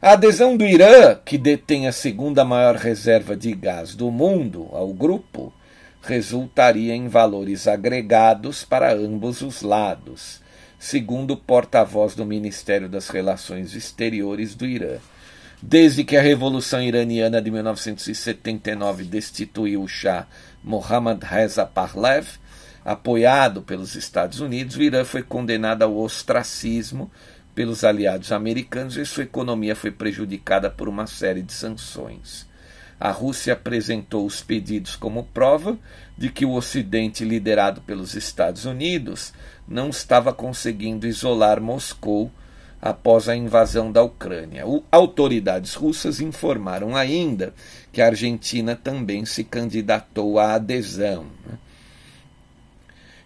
A 0.00 0.12
adesão 0.12 0.56
do 0.56 0.64
Irã, 0.64 1.16
que 1.24 1.36
detém 1.36 1.88
a 1.88 1.92
segunda 1.92 2.44
maior 2.44 2.76
reserva 2.76 3.36
de 3.36 3.52
gás 3.52 3.96
do 3.96 4.12
mundo, 4.12 4.68
ao 4.70 4.92
grupo, 4.92 5.52
resultaria 6.00 6.94
em 6.94 7.08
valores 7.08 7.66
agregados 7.66 8.62
para 8.62 8.94
ambos 8.94 9.42
os 9.42 9.60
lados, 9.60 10.40
segundo 10.78 11.32
o 11.32 11.36
porta-voz 11.36 12.14
do 12.14 12.24
Ministério 12.24 12.88
das 12.88 13.08
Relações 13.08 13.74
Exteriores 13.74 14.54
do 14.54 14.64
Irã. 14.64 14.98
Desde 15.60 16.04
que 16.04 16.16
a 16.16 16.22
Revolução 16.22 16.80
Iraniana 16.80 17.42
de 17.42 17.50
1979 17.50 19.02
destituiu 19.02 19.82
o 19.82 19.88
Shah 19.88 20.28
Mohammad 20.62 21.24
Reza 21.24 21.66
Pahlavi, 21.66 22.38
apoiado 22.84 23.62
pelos 23.62 23.96
Estados 23.96 24.38
Unidos, 24.38 24.76
o 24.76 24.82
Irã 24.82 25.04
foi 25.04 25.24
condenado 25.24 25.82
ao 25.82 25.96
ostracismo 25.96 27.10
pelos 27.58 27.82
aliados 27.82 28.30
americanos 28.30 28.96
e 28.96 29.04
sua 29.04 29.24
economia 29.24 29.74
foi 29.74 29.90
prejudicada 29.90 30.70
por 30.70 30.88
uma 30.88 31.08
série 31.08 31.42
de 31.42 31.52
sanções. 31.52 32.46
A 33.00 33.10
Rússia 33.10 33.52
apresentou 33.52 34.24
os 34.24 34.40
pedidos 34.40 34.94
como 34.94 35.24
prova 35.24 35.76
de 36.16 36.30
que 36.30 36.46
o 36.46 36.52
Ocidente, 36.52 37.24
liderado 37.24 37.80
pelos 37.80 38.14
Estados 38.14 38.64
Unidos, 38.64 39.32
não 39.66 39.88
estava 39.88 40.32
conseguindo 40.32 41.04
isolar 41.04 41.60
Moscou 41.60 42.30
após 42.80 43.28
a 43.28 43.34
invasão 43.34 43.90
da 43.90 44.04
Ucrânia. 44.04 44.64
O, 44.64 44.84
autoridades 44.92 45.74
russas 45.74 46.20
informaram 46.20 46.94
ainda 46.94 47.52
que 47.92 48.00
a 48.00 48.06
Argentina 48.06 48.76
também 48.76 49.24
se 49.24 49.42
candidatou 49.42 50.38
à 50.38 50.54
adesão. 50.54 51.26
Né? 51.44 51.58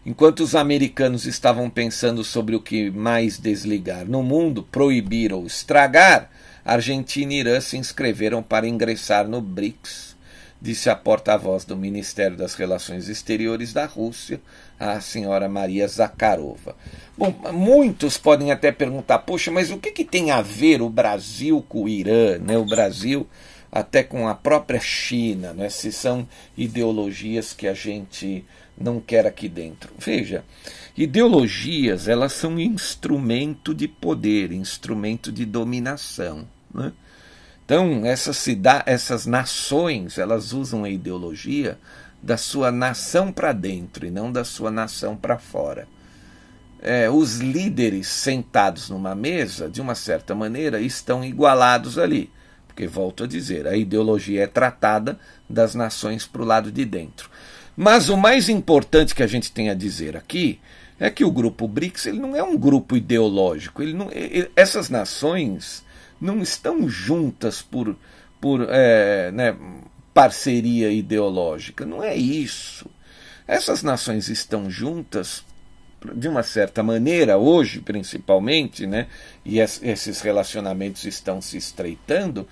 Enquanto 0.04 0.40
os 0.40 0.56
americanos 0.56 1.26
estavam 1.26 1.70
pensando 1.70 2.24
sobre 2.24 2.56
o 2.56 2.60
que 2.60 2.90
mais 2.90 3.38
desligar 3.38 4.04
no 4.04 4.20
mundo, 4.20 4.64
proibir 4.64 5.32
ou 5.32 5.46
estragar, 5.46 6.28
Argentina 6.64 7.32
e 7.32 7.38
Irã 7.38 7.60
se 7.60 7.76
inscreveram 7.76 8.42
para 8.42 8.66
ingressar 8.66 9.28
no 9.28 9.40
BRICS, 9.40 10.16
disse 10.60 10.90
a 10.90 10.96
porta-voz 10.96 11.64
do 11.64 11.76
Ministério 11.76 12.36
das 12.36 12.54
Relações 12.54 13.08
Exteriores 13.08 13.72
da 13.72 13.86
Rússia, 13.86 14.40
a 14.78 15.00
senhora 15.00 15.48
Maria 15.48 15.86
Zakharova. 15.86 16.76
Bom, 17.16 17.32
muitos 17.52 18.18
podem 18.18 18.50
até 18.50 18.72
perguntar, 18.72 19.20
poxa, 19.20 19.52
mas 19.52 19.70
o 19.70 19.78
que, 19.78 19.92
que 19.92 20.04
tem 20.04 20.32
a 20.32 20.42
ver 20.42 20.82
o 20.82 20.88
Brasil 20.88 21.64
com 21.68 21.84
o 21.84 21.88
Irã, 21.88 22.38
né? 22.38 22.58
o 22.58 22.64
Brasil 22.64 23.24
até 23.70 24.02
com 24.02 24.28
a 24.28 24.34
própria 24.34 24.80
China, 24.80 25.52
né? 25.52 25.68
se 25.68 25.92
são 25.92 26.28
ideologias 26.56 27.52
que 27.52 27.66
a 27.66 27.74
gente 27.74 28.44
não 28.76 29.00
quer 29.00 29.26
aqui 29.26 29.48
dentro. 29.48 29.92
Veja, 29.98 30.44
ideologias 30.96 32.08
elas 32.08 32.32
são 32.32 32.58
instrumento 32.58 33.74
de 33.74 33.86
poder, 33.86 34.52
instrumento 34.52 35.30
de 35.30 35.44
dominação. 35.44 36.46
Né? 36.72 36.92
Então, 37.64 38.04
essas, 38.04 38.46
essas 38.86 39.26
nações 39.26 40.18
elas 40.18 40.52
usam 40.52 40.84
a 40.84 40.90
ideologia 40.90 41.78
da 42.22 42.36
sua 42.36 42.70
nação 42.70 43.32
para 43.32 43.52
dentro 43.52 44.06
e 44.06 44.10
não 44.10 44.30
da 44.30 44.44
sua 44.44 44.70
nação 44.70 45.16
para 45.16 45.38
fora. 45.38 45.88
É, 46.80 47.08
os 47.08 47.38
líderes 47.38 48.08
sentados 48.08 48.90
numa 48.90 49.14
mesa, 49.14 49.70
de 49.70 49.80
uma 49.80 49.94
certa 49.94 50.34
maneira, 50.34 50.80
estão 50.80 51.24
igualados 51.24 51.98
ali. 51.98 52.30
Porque, 52.66 52.86
volto 52.86 53.24
a 53.24 53.26
dizer, 53.26 53.66
a 53.66 53.76
ideologia 53.76 54.44
é 54.44 54.46
tratada 54.46 55.18
das 55.48 55.74
nações 55.74 56.26
para 56.26 56.42
o 56.42 56.44
lado 56.44 56.72
de 56.72 56.84
dentro. 56.84 57.30
Mas 57.76 58.08
o 58.08 58.16
mais 58.16 58.48
importante 58.48 59.14
que 59.14 59.22
a 59.22 59.26
gente 59.26 59.50
tem 59.50 59.70
a 59.70 59.74
dizer 59.74 60.16
aqui 60.16 60.60
é 61.00 61.10
que 61.10 61.24
o 61.24 61.30
grupo 61.30 61.66
BRICS 61.66 62.06
ele 62.06 62.20
não 62.20 62.36
é 62.36 62.42
um 62.42 62.56
grupo 62.56 62.96
ideológico. 62.96 63.82
Ele 63.82 63.92
não, 63.92 64.10
ele, 64.12 64.50
essas 64.54 64.88
nações 64.88 65.84
não 66.20 66.40
estão 66.40 66.88
juntas 66.88 67.60
por, 67.62 67.96
por 68.40 68.66
é, 68.68 69.32
né, 69.32 69.56
parceria 70.14 70.92
ideológica. 70.92 71.84
Não 71.84 72.02
é 72.02 72.14
isso. 72.14 72.86
Essas 73.48 73.82
nações 73.82 74.28
estão 74.28 74.70
juntas 74.70 75.44
de 76.14 76.28
uma 76.28 76.42
certa 76.42 76.82
maneira, 76.82 77.38
hoje 77.38 77.80
principalmente, 77.80 78.86
né, 78.86 79.06
e 79.44 79.60
esses 79.60 80.20
relacionamentos 80.20 81.04
estão 81.04 81.40
se 81.40 81.56
estreitando, 81.56 82.46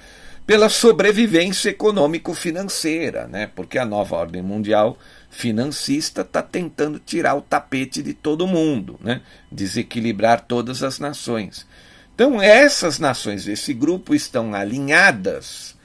pela 0.51 0.69
sobrevivência 0.69 1.71
econômico-financeira, 1.71 3.29
né, 3.29 3.49
porque 3.55 3.79
a 3.79 3.85
nova 3.85 4.17
ordem 4.17 4.43
mundial 4.43 4.99
financista 5.31 6.23
está 6.23 6.43
tentando 6.43 6.99
tirar 6.99 7.37
o 7.37 7.41
tapete 7.41 8.03
de 8.03 8.13
todo 8.13 8.49
mundo, 8.49 8.99
né, 9.01 9.21
desequilibrar 9.49 10.41
todas 10.41 10.83
as 10.83 10.99
nações. 10.99 11.65
Então, 12.13 12.43
essas 12.43 12.99
nações, 12.99 13.47
esse 13.47 13.73
grupo, 13.73 14.13
estão 14.13 14.53
alinhadas. 14.53 15.77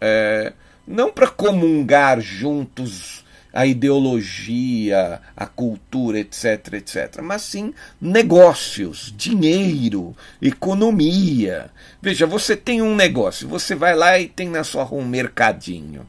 É, 0.00 0.52
não 0.86 1.10
para 1.10 1.26
comungar 1.26 2.20
juntos 2.20 3.21
a 3.52 3.66
ideologia, 3.66 5.20
a 5.36 5.46
cultura, 5.46 6.18
etc, 6.18 6.74
etc, 6.74 7.20
mas 7.22 7.42
sim 7.42 7.74
negócios, 8.00 9.12
dinheiro, 9.16 10.16
economia. 10.40 11.70
Veja, 12.00 12.26
você 12.26 12.56
tem 12.56 12.80
um 12.80 12.94
negócio, 12.94 13.46
você 13.46 13.74
vai 13.74 13.94
lá 13.94 14.18
e 14.18 14.28
tem 14.28 14.48
na 14.48 14.64
sua 14.64 14.84
rua 14.84 15.02
um 15.02 15.06
mercadinho. 15.06 16.08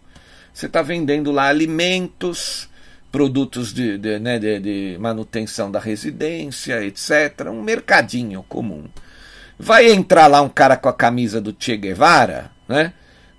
Você 0.53 0.67
está 0.67 0.81
vendendo 0.81 1.31
lá 1.31 1.47
alimentos, 1.47 2.69
produtos 3.11 3.73
de, 3.73 3.97
de, 3.97 4.19
né, 4.19 4.39
de, 4.39 4.59
de 4.59 4.97
manutenção 4.99 5.69
da 5.69 5.79
residência, 5.79 6.83
etc. 6.83 7.47
Um 7.47 7.61
mercadinho 7.61 8.43
comum. 8.47 8.85
Vai 9.57 9.91
entrar 9.91 10.27
lá 10.27 10.41
um 10.41 10.49
cara 10.49 10.77
com 10.77 10.89
a 10.89 10.93
camisa 10.93 11.39
do 11.39 11.55
Che 11.57 11.77
Guevara, 11.77 12.51
né? 12.67 12.93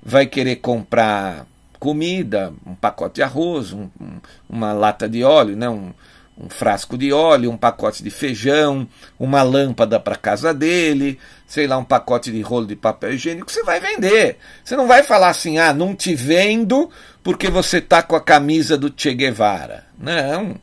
vai 0.04 0.26
querer 0.26 0.56
comprar 0.56 1.46
comida, 1.84 2.50
um 2.66 2.74
pacote 2.74 3.16
de 3.16 3.22
arroz, 3.22 3.74
um, 3.74 3.90
um, 4.00 4.18
uma 4.48 4.72
lata 4.72 5.06
de 5.06 5.22
óleo, 5.22 5.54
né? 5.54 5.68
um, 5.68 5.92
um 6.38 6.48
frasco 6.48 6.96
de 6.96 7.12
óleo, 7.12 7.50
um 7.50 7.58
pacote 7.58 8.02
de 8.02 8.08
feijão, 8.08 8.88
uma 9.18 9.42
lâmpada 9.42 10.00
para 10.00 10.16
casa 10.16 10.54
dele, 10.54 11.18
sei 11.46 11.66
lá, 11.66 11.76
um 11.76 11.84
pacote 11.84 12.32
de 12.32 12.40
rolo 12.40 12.66
de 12.66 12.74
papel 12.74 13.12
higiênico, 13.12 13.52
você 13.52 13.62
vai 13.64 13.80
vender. 13.80 14.38
Você 14.64 14.74
não 14.74 14.86
vai 14.86 15.02
falar 15.02 15.28
assim, 15.28 15.58
ah, 15.58 15.74
não 15.74 15.94
te 15.94 16.14
vendo 16.14 16.88
porque 17.22 17.50
você 17.50 17.82
tá 17.82 18.02
com 18.02 18.16
a 18.16 18.20
camisa 18.20 18.78
do 18.78 18.90
Che 18.96 19.12
Guevara. 19.12 19.84
Não. 19.98 20.56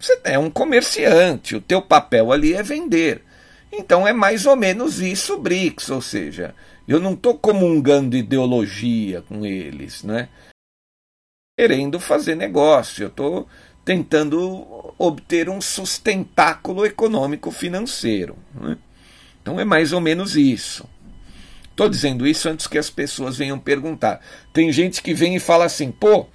Você 0.00 0.18
é 0.24 0.36
um 0.36 0.50
comerciante, 0.50 1.54
o 1.54 1.60
teu 1.60 1.80
papel 1.80 2.32
ali 2.32 2.52
é 2.52 2.64
vender. 2.64 3.22
Então 3.72 4.08
é 4.08 4.12
mais 4.12 4.44
ou 4.44 4.56
menos 4.56 5.00
isso 5.00 5.34
o 5.34 5.38
BRICS, 5.38 5.90
ou 5.90 6.02
seja, 6.02 6.52
eu 6.86 6.98
não 6.98 7.12
estou 7.12 7.38
comungando 7.38 8.16
ideologia 8.16 9.22
com 9.22 9.46
eles, 9.46 10.02
né? 10.02 10.28
Querendo 11.56 12.00
fazer 12.00 12.34
negócio, 12.34 13.04
eu 13.04 13.08
estou 13.08 13.48
tentando 13.84 14.92
obter 14.98 15.48
um 15.48 15.60
sustentáculo 15.60 16.84
econômico 16.84 17.52
financeiro. 17.52 18.36
Né? 18.52 18.76
Então 19.40 19.60
é 19.60 19.64
mais 19.64 19.92
ou 19.92 20.00
menos 20.00 20.34
isso. 20.34 20.84
Estou 21.70 21.88
dizendo 21.88 22.26
isso 22.26 22.48
antes 22.48 22.66
que 22.66 22.76
as 22.76 22.90
pessoas 22.90 23.36
venham 23.36 23.58
perguntar. 23.58 24.20
Tem 24.52 24.72
gente 24.72 25.00
que 25.00 25.14
vem 25.14 25.36
e 25.36 25.40
fala 25.40 25.64
assim, 25.64 25.92
pô, 25.92 26.26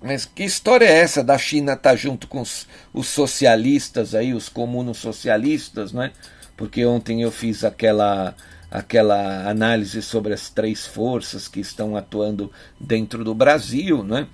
mas 0.00 0.24
que 0.24 0.42
história 0.42 0.86
é 0.86 1.00
essa 1.00 1.22
da 1.22 1.36
China 1.36 1.74
estar 1.74 1.90
tá 1.90 1.96
junto 1.96 2.28
com 2.28 2.40
os, 2.40 2.66
os, 2.94 3.08
socialistas 3.08 4.14
aí, 4.14 4.32
os 4.32 4.48
comunos 4.48 4.96
socialistas, 4.98 5.92
né? 5.92 6.12
Porque 6.56 6.84
ontem 6.86 7.22
eu 7.22 7.30
fiz 7.30 7.62
aquela 7.62 8.34
aquela 8.70 9.48
análise 9.48 10.02
sobre 10.02 10.34
as 10.34 10.50
três 10.50 10.86
forças 10.86 11.48
que 11.48 11.60
estão 11.60 11.96
atuando 11.96 12.50
dentro 12.78 13.24
do 13.24 13.34
Brasil, 13.34 14.02
né? 14.02 14.26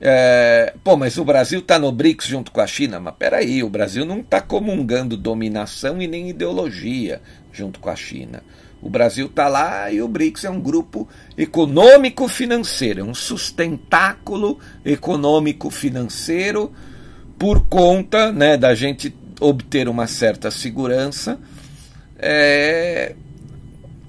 É, 0.00 0.74
pô, 0.84 0.96
mas 0.96 1.16
o 1.16 1.24
Brasil 1.24 1.60
está 1.60 1.78
no 1.78 1.90
BRICS 1.90 2.26
junto 2.26 2.52
com 2.52 2.60
a 2.60 2.66
China. 2.66 3.00
Mas 3.00 3.14
peraí, 3.18 3.62
o 3.62 3.70
Brasil 3.70 4.04
não 4.04 4.20
está 4.20 4.40
comungando 4.40 5.16
dominação 5.16 6.02
e 6.02 6.06
nem 6.06 6.28
ideologia 6.28 7.22
junto 7.52 7.80
com 7.80 7.88
a 7.88 7.96
China. 7.96 8.42
O 8.82 8.90
Brasil 8.90 9.26
está 9.26 9.48
lá 9.48 9.90
e 9.90 10.02
o 10.02 10.08
BRICS 10.08 10.44
é 10.44 10.50
um 10.50 10.60
grupo 10.60 11.08
econômico-financeiro, 11.36 13.00
é 13.00 13.04
um 13.04 13.14
sustentáculo 13.14 14.58
econômico-financeiro 14.84 16.70
por 17.38 17.66
conta 17.66 18.30
né, 18.32 18.56
da 18.56 18.74
gente 18.74 19.14
obter 19.40 19.88
uma 19.88 20.06
certa 20.06 20.50
segurança 20.50 21.38
é, 22.18 23.14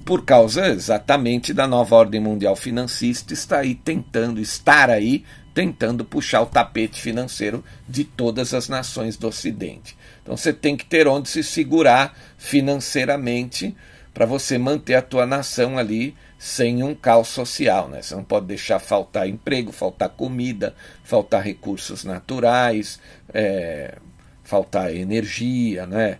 por 0.08 0.24
causa 0.24 0.68
exatamente 0.70 1.54
da 1.54 1.68
nova 1.68 1.94
ordem 1.94 2.22
mundial 2.22 2.56
financista 2.56 3.34
está 3.34 3.60
aí 3.60 3.76
tentando 3.76 4.40
estar 4.40 4.90
aí 4.90 5.26
tentando 5.54 6.06
puxar 6.06 6.44
o 6.44 6.46
tapete 6.46 7.02
financeiro 7.02 7.62
de 7.86 8.06
todas 8.06 8.54
as 8.54 8.70
nações 8.70 9.18
do 9.18 9.28
Ocidente. 9.28 9.98
Então 10.24 10.38
você 10.38 10.54
tem 10.54 10.78
que 10.78 10.86
ter 10.86 11.10
onde 11.10 11.28
se 11.28 11.44
segurar 11.44 12.18
financeiramente 12.38 13.76
para 14.14 14.26
você 14.26 14.58
manter 14.58 14.96
a 14.96 15.02
tua 15.02 15.26
nação 15.26 15.78
ali 15.78 16.16
sem 16.40 16.82
um 16.84 16.96
caos 16.96 17.28
social. 17.28 17.90
Né? 17.90 18.02
Você 18.02 18.16
não 18.16 18.24
pode 18.24 18.46
deixar 18.46 18.80
faltar 18.80 19.28
emprego, 19.28 19.74
faltar 19.74 20.08
comida, 20.08 20.74
faltar 21.04 21.44
recursos 21.44 22.06
naturais, 22.06 22.98
é, 23.34 23.96
faltar 24.42 24.96
energia. 24.96 25.86
Né? 25.86 26.18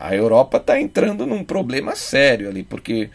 A 0.00 0.14
Europa 0.14 0.56
está 0.56 0.80
entrando 0.80 1.26
num 1.26 1.44
problema 1.44 1.94
sério 1.94 2.48
ali, 2.48 2.62
porque 2.62 3.10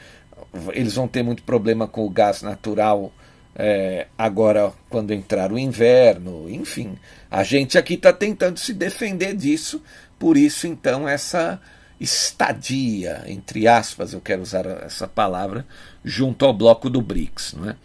eles 0.73 0.95
vão 0.95 1.07
ter 1.07 1.23
muito 1.23 1.43
problema 1.43 1.87
com 1.87 2.05
o 2.05 2.09
gás 2.09 2.41
natural 2.41 3.11
é, 3.57 4.07
agora, 4.17 4.73
quando 4.89 5.13
entrar 5.13 5.51
o 5.51 5.57
inverno, 5.57 6.49
enfim, 6.49 6.97
a 7.31 7.41
gente 7.41 7.77
aqui 7.77 7.93
está 7.93 8.11
tentando 8.11 8.59
se 8.59 8.73
defender 8.73 9.33
disso, 9.33 9.81
por 10.19 10.35
isso, 10.35 10.67
então, 10.67 11.07
essa 11.07 11.61
estadia, 11.99 13.23
entre 13.27 13.65
aspas, 13.65 14.11
eu 14.11 14.19
quero 14.19 14.41
usar 14.41 14.65
essa 14.65 15.07
palavra, 15.07 15.65
junto 16.03 16.43
ao 16.43 16.53
bloco 16.53 16.89
do 16.89 17.01
BRICS. 17.01 17.53
Não 17.53 17.69
é? 17.69 17.75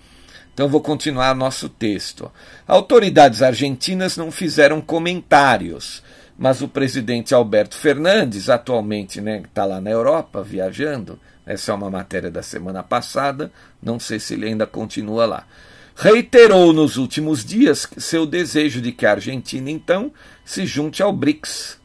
Então, 0.53 0.69
vou 0.69 0.81
continuar 0.81 1.35
nosso 1.35 1.69
texto. 1.69 2.31
Autoridades 2.67 3.41
argentinas 3.41 4.17
não 4.17 4.33
fizeram 4.33 4.81
comentários, 4.81 6.03
mas 6.41 6.63
o 6.63 6.69
presidente 6.69 7.35
Alberto 7.35 7.77
Fernandes, 7.77 8.49
atualmente 8.49 9.21
né, 9.21 9.43
está 9.45 9.67
lá 9.67 9.79
na 9.79 9.91
Europa 9.91 10.43
viajando, 10.43 11.21
essa 11.45 11.71
é 11.71 11.75
uma 11.75 11.91
matéria 11.91 12.31
da 12.31 12.43
semana 12.43 12.83
passada, 12.83 13.53
não 13.83 14.01
sei 14.01 14.19
se 14.19 14.33
ele 14.33 14.47
ainda 14.47 14.67
continua 14.67 15.27
lá. 15.27 15.47
Reiterou 15.95 16.73
nos 16.73 16.97
últimos 16.97 17.45
dias 17.45 17.87
seu 17.99 18.25
desejo 18.25 18.81
de 18.81 18.91
que 18.91 19.05
a 19.05 19.11
Argentina, 19.11 19.71
então, 19.71 20.11
se 20.43 20.65
junte 20.65 21.03
ao 21.03 21.13
BRICS. 21.13 21.79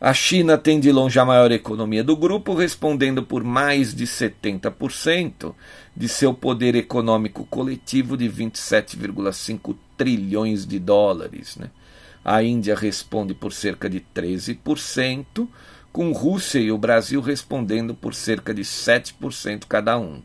A 0.00 0.14
China 0.14 0.56
tem 0.56 0.80
de 0.80 0.90
longe 0.90 1.18
a 1.18 1.24
maior 1.26 1.52
economia 1.52 2.02
do 2.02 2.16
grupo, 2.16 2.54
respondendo 2.54 3.22
por 3.22 3.44
mais 3.44 3.94
de 3.94 4.06
70% 4.06 5.54
de 5.94 6.08
seu 6.08 6.32
poder 6.32 6.74
econômico 6.74 7.44
coletivo 7.50 8.16
de 8.16 8.30
27,5 8.30 9.76
trilhões 9.98 10.66
de 10.66 10.78
dólares. 10.78 11.56
Né? 11.56 11.68
A 12.24 12.42
Índia 12.42 12.74
responde 12.74 13.34
por 13.34 13.52
cerca 13.52 13.90
de 13.90 14.00
13%, 14.00 15.46
com 15.92 16.10
Rússia 16.10 16.58
e 16.58 16.72
o 16.72 16.78
Brasil 16.78 17.20
respondendo 17.20 17.94
por 17.94 18.14
cerca 18.14 18.54
de 18.54 18.62
7% 18.62 19.66
cada 19.68 19.98
um, 19.98 20.22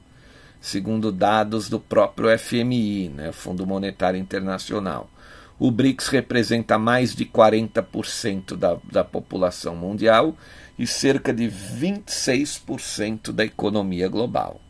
segundo 0.62 1.12
dados 1.12 1.68
do 1.68 1.80
próprio 1.80 2.30
FMI, 2.40 3.10
né, 3.10 3.32
Fundo 3.34 3.68
Monetário 3.68 4.20
Internacional. 4.20 5.10
O 5.60 5.70
BRICS 5.70 6.08
representa 6.08 6.80
mais 6.80 7.14
de 7.14 7.26
40% 7.26 8.56
da, 8.56 8.78
da 8.90 9.04
população 9.04 9.76
mundial 9.76 10.38
e 10.78 10.88
cerca 10.88 11.34
de 11.34 11.50
26% 11.50 13.34
da 13.34 13.44
economia 13.44 14.08
global. 14.08 14.62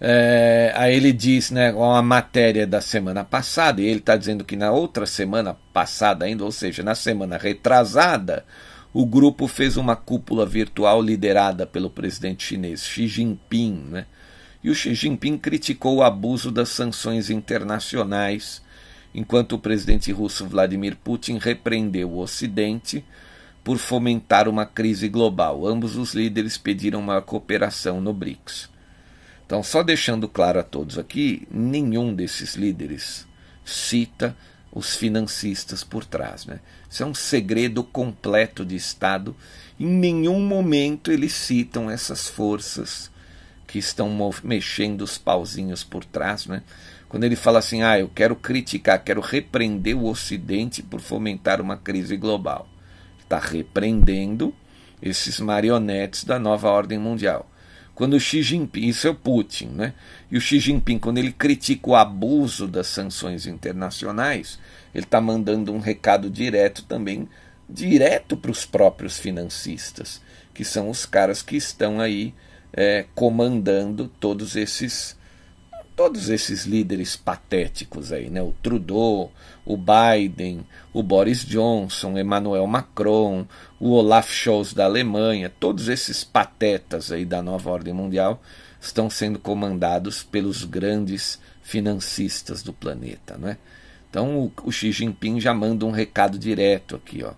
É, 0.00 0.72
aí 0.76 0.94
ele 0.94 1.12
diz, 1.12 1.50
né, 1.50 1.72
uma 1.72 2.00
matéria 2.02 2.66
da 2.66 2.80
semana 2.80 3.24
passada, 3.24 3.80
e 3.80 3.86
ele 3.86 3.98
está 3.98 4.16
dizendo 4.16 4.44
que 4.44 4.54
na 4.54 4.70
outra 4.70 5.06
semana 5.06 5.56
passada 5.72 6.24
ainda, 6.24 6.44
ou 6.44 6.52
seja, 6.52 6.82
na 6.82 6.94
semana 6.94 7.36
retrasada, 7.36 8.44
o 8.92 9.04
grupo 9.04 9.48
fez 9.48 9.76
uma 9.76 9.96
cúpula 9.96 10.46
virtual 10.46 11.02
liderada 11.02 11.66
pelo 11.66 11.90
presidente 11.90 12.44
chinês 12.44 12.84
Xi 12.84 13.06
Jinping. 13.08 13.86
Né? 13.90 14.06
E 14.62 14.70
o 14.70 14.74
Xi 14.74 14.94
Jinping 14.94 15.36
criticou 15.36 15.96
o 15.96 16.02
abuso 16.02 16.50
das 16.50 16.68
sanções 16.68 17.28
internacionais, 17.28 18.62
enquanto 19.14 19.54
o 19.54 19.58
presidente 19.58 20.12
russo 20.12 20.46
Vladimir 20.46 20.96
Putin 20.96 21.38
repreendeu 21.38 22.10
o 22.10 22.18
Ocidente 22.18 23.04
por 23.64 23.78
fomentar 23.78 24.48
uma 24.48 24.64
crise 24.64 25.08
global. 25.08 25.66
Ambos 25.66 25.96
os 25.96 26.14
líderes 26.14 26.56
pediram 26.56 27.00
uma 27.00 27.20
cooperação 27.20 28.00
no 28.00 28.12
BRICS. 28.12 28.70
Então, 29.48 29.62
só 29.62 29.82
deixando 29.82 30.28
claro 30.28 30.60
a 30.60 30.62
todos 30.62 30.98
aqui, 30.98 31.48
nenhum 31.50 32.14
desses 32.14 32.54
líderes 32.54 33.26
cita 33.64 34.36
os 34.70 34.94
financistas 34.94 35.82
por 35.82 36.04
trás. 36.04 36.44
Né? 36.44 36.60
Isso 36.86 37.02
é 37.02 37.06
um 37.06 37.14
segredo 37.14 37.82
completo 37.82 38.62
de 38.62 38.76
Estado. 38.76 39.34
Em 39.80 39.86
nenhum 39.86 40.38
momento 40.38 41.10
eles 41.10 41.32
citam 41.32 41.90
essas 41.90 42.28
forças 42.28 43.10
que 43.66 43.78
estão 43.78 44.10
mexendo 44.44 45.00
os 45.00 45.16
pauzinhos 45.16 45.82
por 45.82 46.04
trás. 46.04 46.44
Né? 46.44 46.62
Quando 47.08 47.24
ele 47.24 47.34
fala 47.34 47.60
assim, 47.60 47.82
ah, 47.82 47.98
eu 47.98 48.10
quero 48.14 48.36
criticar, 48.36 49.02
quero 49.02 49.22
repreender 49.22 49.96
o 49.96 50.10
Ocidente 50.10 50.82
por 50.82 51.00
fomentar 51.00 51.58
uma 51.58 51.78
crise 51.78 52.18
global. 52.18 52.68
Está 53.18 53.38
repreendendo 53.38 54.54
esses 55.00 55.40
marionetes 55.40 56.22
da 56.24 56.38
nova 56.38 56.68
ordem 56.68 56.98
mundial. 56.98 57.50
Quando 57.98 58.14
o 58.14 58.20
Xi 58.20 58.44
Jinping, 58.44 58.86
isso 58.86 59.08
é 59.08 59.10
o 59.10 59.14
Putin, 59.16 59.70
né? 59.74 59.92
E 60.30 60.36
o 60.36 60.40
Xi 60.40 60.60
Jinping, 60.60 61.00
quando 61.00 61.18
ele 61.18 61.32
critica 61.32 61.90
o 61.90 61.96
abuso 61.96 62.68
das 62.68 62.86
sanções 62.86 63.44
internacionais, 63.44 64.60
ele 64.94 65.02
está 65.02 65.20
mandando 65.20 65.72
um 65.72 65.80
recado 65.80 66.30
direto 66.30 66.84
também, 66.84 67.28
direto 67.68 68.36
para 68.36 68.52
os 68.52 68.64
próprios 68.64 69.18
financistas, 69.18 70.22
que 70.54 70.64
são 70.64 70.88
os 70.88 71.04
caras 71.04 71.42
que 71.42 71.56
estão 71.56 72.00
aí 72.00 72.32
é, 72.72 73.04
comandando 73.16 74.06
todos 74.06 74.54
esses 74.54 75.18
todos 75.96 76.28
esses 76.28 76.66
líderes 76.66 77.16
patéticos 77.16 78.12
aí, 78.12 78.30
né? 78.30 78.40
O 78.40 78.54
Trudeau, 78.62 79.32
o 79.68 79.76
Biden, 79.76 80.66
o 80.94 81.02
Boris 81.02 81.44
Johnson, 81.44 82.18
Emmanuel 82.18 82.66
Macron, 82.66 83.46
o 83.78 83.90
Olaf 83.90 84.32
Scholz 84.32 84.72
da 84.72 84.86
Alemanha, 84.86 85.52
todos 85.60 85.88
esses 85.88 86.24
patetas 86.24 87.12
aí 87.12 87.26
da 87.26 87.42
nova 87.42 87.68
ordem 87.70 87.92
mundial 87.92 88.42
estão 88.80 89.10
sendo 89.10 89.38
comandados 89.38 90.22
pelos 90.22 90.64
grandes 90.64 91.38
financistas 91.62 92.62
do 92.62 92.72
planeta, 92.72 93.36
né? 93.36 93.58
Então 94.08 94.38
o, 94.38 94.52
o 94.64 94.72
Xi 94.72 94.90
Jinping 94.90 95.38
já 95.38 95.52
manda 95.52 95.84
um 95.84 95.90
recado 95.90 96.38
direto 96.38 96.96
aqui, 96.96 97.22
ó. 97.22 97.32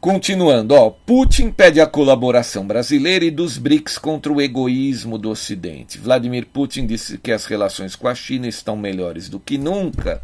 Continuando, 0.00 0.74
ó, 0.74 0.90
Putin 0.90 1.50
pede 1.50 1.80
a 1.80 1.88
colaboração 1.88 2.64
brasileira 2.64 3.24
e 3.24 3.32
dos 3.32 3.58
BRICS 3.58 3.98
contra 3.98 4.32
o 4.32 4.40
egoísmo 4.40 5.18
do 5.18 5.28
Ocidente. 5.28 5.98
Vladimir 5.98 6.46
Putin 6.46 6.86
disse 6.86 7.18
que 7.18 7.32
as 7.32 7.46
relações 7.46 7.96
com 7.96 8.06
a 8.06 8.14
China 8.14 8.46
estão 8.46 8.76
melhores 8.76 9.28
do 9.28 9.40
que 9.40 9.58
nunca 9.58 10.22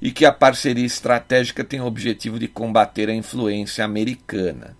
e 0.00 0.10
que 0.10 0.24
a 0.24 0.32
parceria 0.32 0.84
estratégica 0.84 1.64
tem 1.64 1.80
o 1.80 1.86
objetivo 1.86 2.38
de 2.38 2.48
combater 2.48 3.08
a 3.08 3.14
influência 3.14 3.84
americana. 3.84 4.76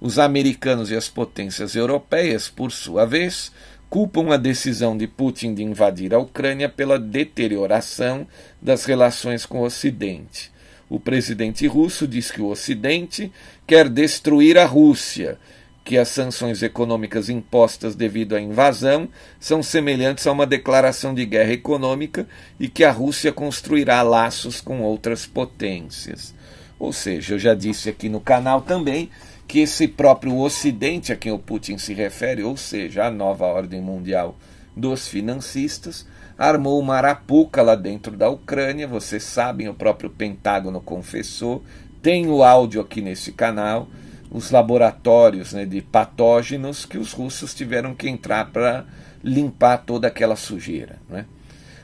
Os 0.00 0.18
americanos 0.18 0.90
e 0.90 0.96
as 0.96 1.08
potências 1.08 1.76
europeias, 1.76 2.48
por 2.48 2.72
sua 2.72 3.04
vez, 3.04 3.52
culpam 3.88 4.32
a 4.32 4.36
decisão 4.36 4.96
de 4.96 5.06
Putin 5.06 5.54
de 5.54 5.62
invadir 5.62 6.14
a 6.14 6.18
Ucrânia 6.18 6.68
pela 6.68 6.98
deterioração 6.98 8.26
das 8.60 8.84
relações 8.84 9.44
com 9.44 9.60
o 9.60 9.64
Ocidente. 9.64 10.50
O 10.88 10.98
presidente 10.98 11.66
russo 11.66 12.08
diz 12.08 12.30
que 12.30 12.42
o 12.42 12.48
Ocidente 12.48 13.32
quer 13.66 13.88
destruir 13.88 14.58
a 14.58 14.64
Rússia 14.64 15.38
que 15.84 15.98
as 15.98 16.08
sanções 16.08 16.62
econômicas 16.62 17.28
impostas 17.28 17.96
devido 17.96 18.36
à 18.36 18.40
invasão 18.40 19.08
são 19.40 19.62
semelhantes 19.62 20.26
a 20.26 20.32
uma 20.32 20.46
declaração 20.46 21.12
de 21.12 21.26
guerra 21.26 21.52
econômica 21.52 22.26
e 22.58 22.68
que 22.68 22.84
a 22.84 22.92
Rússia 22.92 23.32
construirá 23.32 24.00
laços 24.02 24.60
com 24.60 24.80
outras 24.82 25.26
potências. 25.26 26.34
Ou 26.78 26.92
seja, 26.92 27.34
eu 27.34 27.38
já 27.38 27.54
disse 27.54 27.88
aqui 27.88 28.08
no 28.08 28.20
canal 28.20 28.60
também 28.60 29.10
que 29.46 29.60
esse 29.60 29.88
próprio 29.88 30.38
Ocidente 30.38 31.12
a 31.12 31.16
quem 31.16 31.32
o 31.32 31.38
Putin 31.38 31.78
se 31.78 31.92
refere, 31.92 32.42
ou 32.42 32.56
seja, 32.56 33.06
a 33.06 33.10
nova 33.10 33.44
ordem 33.46 33.80
mundial 33.80 34.36
dos 34.74 35.08
financistas, 35.08 36.06
armou 36.38 36.80
uma 36.80 36.96
arapuca 36.96 37.60
lá 37.60 37.74
dentro 37.74 38.16
da 38.16 38.28
Ucrânia. 38.30 38.88
Vocês 38.88 39.22
sabem, 39.22 39.68
o 39.68 39.74
próprio 39.74 40.08
Pentágono 40.08 40.80
confessou. 40.80 41.62
Tem 42.00 42.28
o 42.28 42.42
áudio 42.42 42.80
aqui 42.80 43.00
nesse 43.00 43.32
canal 43.32 43.88
os 44.32 44.50
laboratórios 44.50 45.52
né, 45.52 45.66
de 45.66 45.82
patógenos 45.82 46.86
que 46.86 46.96
os 46.96 47.12
russos 47.12 47.52
tiveram 47.52 47.94
que 47.94 48.08
entrar 48.08 48.50
para 48.50 48.86
limpar 49.22 49.78
toda 49.78 50.08
aquela 50.08 50.36
sujeira. 50.36 50.98
Né? 51.08 51.26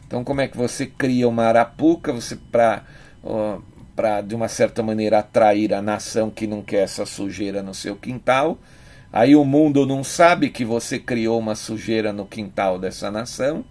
Então, 0.07 0.25
como 0.25 0.41
é 0.41 0.49
que 0.49 0.57
você 0.57 0.87
cria 0.87 1.29
uma 1.29 1.45
arapuca 1.45 2.15
para 3.93 4.23
de 4.23 4.35
uma 4.35 4.49
certa 4.49 4.83
maneira 4.83 5.19
atrair 5.19 5.75
a 5.75 5.83
nação 5.83 6.31
que 6.31 6.47
não 6.47 6.63
quer 6.63 6.85
essa 6.85 7.05
sujeira 7.05 7.63
no 7.63 7.75
seu 7.75 7.95
quintal? 7.95 8.57
Aí 9.13 9.37
o 9.37 9.45
mundo 9.45 9.85
não 9.85 10.03
sabe 10.03 10.49
que 10.49 10.65
você 10.65 10.99
criou 10.99 11.39
uma 11.39 11.55
sujeira 11.55 12.15
no 12.15 12.25
quintal 12.25 12.79
dessa 12.79 13.11
nação. 13.11 13.63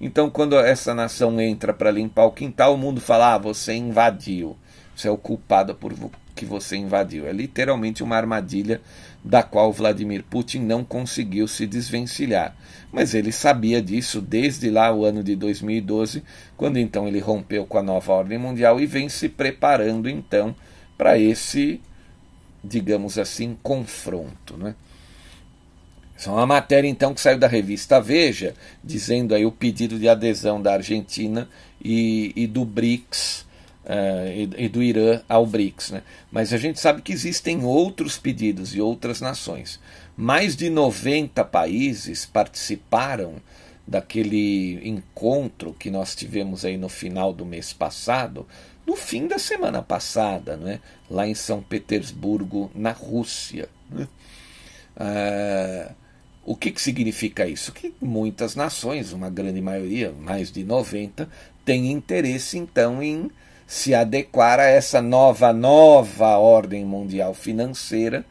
Então, 0.00 0.28
quando 0.28 0.58
essa 0.58 0.92
nação 0.92 1.40
entra 1.40 1.72
para 1.72 1.92
limpar 1.92 2.24
o 2.24 2.32
quintal, 2.32 2.74
o 2.74 2.78
mundo 2.78 3.00
fala: 3.00 3.34
ah, 3.34 3.38
você 3.38 3.72
invadiu, 3.74 4.56
você 4.94 5.08
é 5.08 5.10
o 5.10 5.16
culpado 5.16 5.74
por 5.74 5.92
que 6.36 6.44
você 6.44 6.76
invadiu. 6.76 7.26
É 7.26 7.32
literalmente 7.32 8.02
uma 8.02 8.16
armadilha 8.16 8.80
da 9.24 9.42
qual 9.42 9.72
Vladimir 9.72 10.22
Putin 10.22 10.60
não 10.60 10.84
conseguiu 10.84 11.48
se 11.48 11.66
desvencilhar. 11.66 12.54
Mas 12.92 13.14
ele 13.14 13.32
sabia 13.32 13.82
disso 13.82 14.20
desde 14.20 14.70
lá 14.70 14.94
o 14.94 15.04
ano 15.04 15.24
de 15.24 15.34
2012, 15.34 16.22
quando 16.56 16.78
então 16.78 17.08
ele 17.08 17.18
rompeu 17.18 17.66
com 17.66 17.78
a 17.78 17.82
nova 17.82 18.12
ordem 18.12 18.38
mundial 18.38 18.78
e 18.78 18.86
vem 18.86 19.08
se 19.08 19.28
preparando 19.28 20.08
então 20.08 20.54
para 20.96 21.18
esse, 21.18 21.80
digamos 22.62 23.18
assim, 23.18 23.56
confronto, 23.62 24.56
né? 24.56 24.74
Essa 26.16 26.30
é 26.30 26.32
uma 26.32 26.46
matéria 26.46 26.88
então 26.88 27.12
que 27.12 27.20
saiu 27.20 27.38
da 27.38 27.46
revista 27.46 28.00
Veja, 28.00 28.54
dizendo 28.82 29.34
aí 29.34 29.44
o 29.44 29.52
pedido 29.52 29.98
de 29.98 30.08
adesão 30.08 30.62
da 30.62 30.72
Argentina 30.72 31.48
e, 31.82 32.32
e 32.34 32.46
do 32.46 32.64
BRICS 32.64 33.45
uh, 33.86 34.58
e, 34.58 34.68
do 34.68 34.82
Irã 34.82 35.22
ao 35.28 35.46
BRICS. 35.46 35.92
Né? 35.92 36.02
Mas 36.30 36.52
a 36.52 36.58
gente 36.58 36.80
sabe 36.80 37.00
que 37.00 37.12
existem 37.12 37.64
outros 37.64 38.18
pedidos 38.18 38.74
e 38.74 38.80
outras 38.80 39.20
nações. 39.20 39.80
Mais 40.16 40.56
de 40.56 40.68
90 40.68 41.44
países 41.44 42.26
participaram 42.26 43.36
daquele 43.86 44.80
encontro 44.86 45.72
que 45.72 45.90
nós 45.90 46.16
tivemos 46.16 46.64
aí 46.64 46.76
no 46.76 46.88
final 46.88 47.32
do 47.32 47.46
mês 47.46 47.72
passado, 47.72 48.46
no 48.84 48.96
fim 48.96 49.28
da 49.28 49.38
semana 49.38 49.80
passada, 49.80 50.56
né? 50.56 50.80
lá 51.08 51.26
em 51.26 51.34
São 51.34 51.62
Petersburgo, 51.62 52.70
na 52.74 52.90
Rússia. 52.90 53.68
Né? 53.88 54.08
Uh, 54.96 55.94
o 56.44 56.56
que, 56.56 56.70
que 56.70 56.80
significa 56.80 57.46
isso? 57.46 57.72
Que 57.72 57.94
muitas 58.00 58.56
nações, 58.56 59.12
uma 59.12 59.28
grande 59.28 59.60
maioria, 59.60 60.12
mais 60.12 60.50
de 60.50 60.64
90, 60.64 61.28
têm 61.64 61.90
interesse 61.90 62.56
então 62.56 63.02
em 63.02 63.30
se 63.66 63.94
adequar 63.94 64.60
a 64.60 64.66
essa 64.66 65.02
nova, 65.02 65.52
nova 65.52 66.36
ordem 66.38 66.84
mundial 66.84 67.34
financeira 67.34 68.24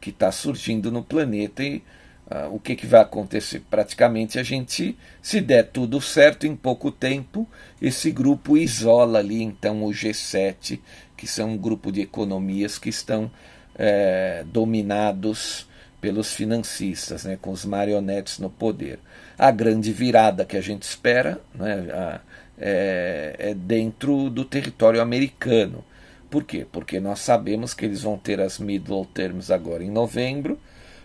que 0.00 0.10
está 0.10 0.32
surgindo 0.32 0.90
no 0.90 1.02
planeta 1.02 1.62
e 1.62 1.82
uh, 2.30 2.54
o 2.54 2.58
que, 2.58 2.74
que 2.74 2.86
vai 2.86 3.00
acontecer? 3.00 3.62
Praticamente 3.68 4.38
a 4.38 4.42
gente, 4.42 4.96
se 5.20 5.40
der 5.40 5.64
tudo 5.64 6.00
certo 6.00 6.46
em 6.46 6.56
pouco 6.56 6.90
tempo, 6.90 7.46
esse 7.82 8.10
grupo 8.10 8.56
isola 8.56 9.18
ali 9.18 9.42
então 9.42 9.84
o 9.84 9.90
G7, 9.90 10.80
que 11.16 11.26
são 11.26 11.50
um 11.50 11.58
grupo 11.58 11.92
de 11.92 12.00
economias 12.00 12.78
que 12.78 12.88
estão 12.88 13.30
é, 13.76 14.44
dominados 14.46 15.68
pelos 16.00 16.32
financistas, 16.32 17.24
né, 17.24 17.36
com 17.40 17.50
os 17.50 17.64
marionetes 17.64 18.38
no 18.38 18.48
poder. 18.48 19.00
A 19.36 19.50
grande 19.50 19.92
virada 19.92 20.44
que 20.44 20.56
a 20.56 20.60
gente 20.60 20.82
espera, 20.82 21.40
né, 21.54 21.90
a, 21.92 22.20
é, 22.60 23.36
é 23.38 23.54
dentro 23.54 24.28
do 24.30 24.44
território 24.44 25.00
americano. 25.00 25.84
Por 26.30 26.44
quê? 26.44 26.66
Porque 26.70 27.00
nós 27.00 27.20
sabemos 27.20 27.72
que 27.72 27.84
eles 27.84 28.02
vão 28.02 28.18
ter 28.18 28.40
as 28.40 28.58
middle 28.58 29.06
terms 29.06 29.50
agora 29.50 29.82
em 29.82 29.90
novembro. 29.90 30.58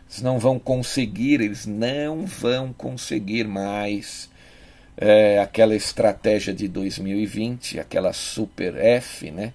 Eles 0.10 0.22
não 0.22 0.38
vão 0.38 0.60
conseguir, 0.60 1.42
eles 1.42 1.66
não 1.66 2.26
vão 2.26 2.74
conseguir 2.74 3.48
mais 3.48 4.30
é, 4.98 5.39
aquela 5.39 5.76
estratégia 5.76 6.54
de 6.54 6.68
2020, 6.68 7.80
aquela 7.80 8.12
super 8.13 8.76
F, 8.76 9.32
né? 9.32 9.54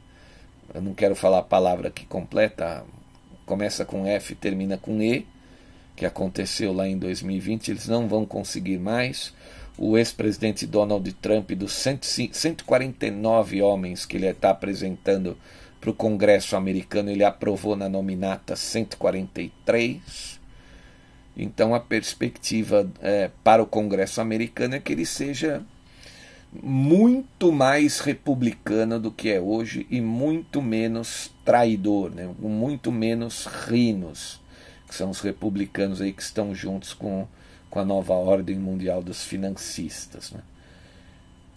Eu 0.74 0.82
não 0.82 0.94
quero 0.94 1.14
falar 1.14 1.38
a 1.38 1.42
palavra 1.42 1.90
que 1.90 2.04
completa, 2.06 2.84
começa 3.46 3.84
com 3.84 4.06
F, 4.06 4.34
termina 4.34 4.76
com 4.76 5.00
E, 5.02 5.26
que 5.96 6.04
aconteceu 6.04 6.72
lá 6.72 6.86
em 6.86 6.98
2020. 6.98 7.70
Eles 7.70 7.88
não 7.88 8.08
vão 8.08 8.26
conseguir 8.26 8.78
mais 8.78 9.32
o 9.78 9.96
ex-presidente 9.96 10.66
Donald 10.66 11.10
Trump, 11.14 11.52
dos 11.52 11.72
149 11.72 13.62
homens 13.62 14.04
que 14.04 14.16
ele 14.16 14.26
está 14.26 14.50
apresentando 14.50 15.38
para 15.80 15.90
o 15.90 15.94
Congresso 15.94 16.56
americano, 16.56 17.10
ele 17.10 17.22
aprovou 17.22 17.76
na 17.76 17.88
nominata 17.88 18.56
143. 18.56 20.40
Então 21.36 21.72
a 21.72 21.78
perspectiva 21.78 22.90
é, 23.00 23.30
para 23.44 23.62
o 23.62 23.66
Congresso 23.66 24.20
americano 24.20 24.74
é 24.74 24.80
que 24.80 24.92
ele 24.92 25.06
seja 25.06 25.62
muito 26.52 27.52
mais 27.52 28.00
republicano 28.00 28.98
do 28.98 29.12
que 29.12 29.28
é 29.30 29.40
hoje 29.40 29.86
e 29.88 30.00
muito 30.00 30.60
menos 30.60 31.30
traidor, 31.44 32.10
né? 32.10 32.28
muito 32.40 32.90
menos 32.90 33.46
rinos, 33.46 34.40
que 34.88 34.94
são 34.94 35.10
os 35.10 35.20
republicanos 35.20 36.00
aí 36.00 36.12
que 36.12 36.22
estão 36.22 36.52
juntos 36.52 36.92
com 36.92 37.28
com 37.70 37.78
a 37.80 37.84
nova 37.84 38.14
ordem 38.14 38.56
mundial 38.56 39.02
dos 39.02 39.24
financistas. 39.24 40.30
Né? 40.32 40.40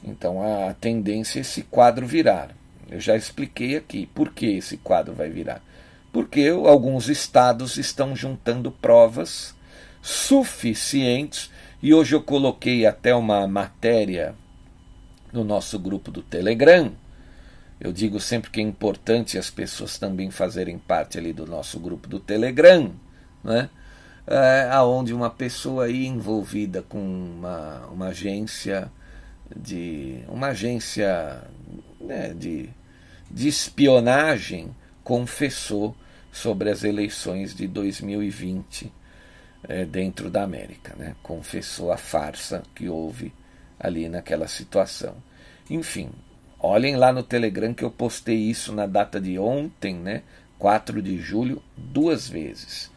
Então 0.04 0.42
a 0.42 0.74
tendência 0.74 1.40
é 1.40 1.42
esse 1.42 1.64
quadro 1.64 2.06
virar. 2.06 2.56
Eu 2.90 3.00
já 3.00 3.16
expliquei 3.16 3.78
aqui 3.78 4.06
por 4.08 4.34
que 4.34 4.46
esse 4.46 4.78
quadro 4.78 5.14
vai 5.14 5.30
virar. 5.30 5.62
Porque 6.12 6.48
alguns 6.50 7.08
estados 7.08 7.78
estão 7.78 8.16
juntando 8.16 8.70
provas 8.72 9.56
suficientes, 10.02 11.50
e 11.82 11.94
hoje 11.94 12.16
eu 12.16 12.22
coloquei 12.22 12.86
até 12.86 13.16
uma 13.16 13.48
matéria 13.48 14.36
no 15.32 15.44
nosso 15.44 15.80
grupo 15.80 16.12
do 16.12 16.22
Telegram. 16.22 16.92
Eu 17.80 17.92
digo 17.92 18.20
sempre 18.20 18.52
que 18.52 18.60
é 18.60 18.64
importante 18.64 19.38
as 19.38 19.50
pessoas 19.50 19.98
também 19.98 20.30
fazerem 20.30 20.78
parte 20.78 21.18
ali 21.18 21.34
do 21.34 21.48
nosso 21.48 21.80
grupo 21.80 22.08
do 22.08 22.20
Telegram, 22.20 22.92
né? 23.44 23.70
É, 24.32 24.70
aonde 24.72 25.14
uma 25.14 25.30
pessoa 25.30 25.86
aí 25.86 26.06
envolvida 26.06 26.82
com 26.82 27.00
uma, 27.00 27.86
uma 27.88 28.08
agência 28.08 28.92
de 29.54 30.24
uma 30.30 30.48
agência 30.48 31.44
né, 32.00 32.34
de, 32.34 32.70
de 33.30 33.48
espionagem 33.48 34.74
confessou 35.04 35.96
sobre 36.32 36.70
as 36.70 36.84
eleições 36.86 37.54
de 37.54 37.68
2020 37.68 38.92
é, 39.64 39.84
dentro 39.84 40.30
da 40.30 40.44
América, 40.44 40.96
né? 40.98 41.16
confessou 41.22 41.92
a 41.92 41.98
farsa 41.98 42.64
que 42.74 42.88
houve 42.88 43.34
ali 43.78 44.08
naquela 44.08 44.48
situação. 44.48 45.16
Enfim, 45.70 46.10
olhem 46.58 46.96
lá 46.96 47.12
no 47.12 47.24
Telegram 47.24 47.74
que 47.74 47.84
eu 47.84 47.92
postei 47.92 48.38
isso 48.38 48.72
na 48.72 48.86
data 48.86 49.20
de 49.20 49.38
ontem, 49.38 49.96
né? 49.96 50.24
4 50.58 51.02
de 51.02 51.18
julho, 51.18 51.62
duas 51.76 52.30
vezes. 52.30 52.91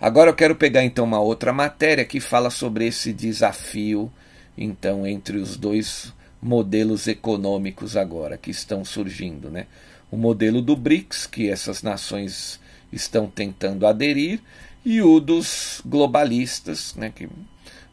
Agora 0.00 0.30
eu 0.30 0.34
quero 0.34 0.56
pegar 0.56 0.82
então 0.82 1.04
uma 1.04 1.20
outra 1.20 1.52
matéria 1.52 2.04
que 2.04 2.20
fala 2.20 2.48
sobre 2.50 2.86
esse 2.86 3.12
desafio 3.12 4.10
então 4.56 5.06
entre 5.06 5.36
os 5.36 5.56
dois 5.56 6.12
modelos 6.40 7.06
econômicos 7.06 7.96
agora 7.96 8.38
que 8.38 8.50
estão 8.50 8.84
surgindo, 8.84 9.50
né? 9.50 9.66
O 10.10 10.16
modelo 10.16 10.60
do 10.60 10.74
BRICS, 10.74 11.26
que 11.26 11.48
essas 11.48 11.82
nações 11.82 12.58
estão 12.92 13.28
tentando 13.28 13.86
aderir, 13.86 14.40
e 14.84 15.00
o 15.02 15.20
dos 15.20 15.80
globalistas, 15.84 16.94
né, 16.94 17.12
que 17.14 17.28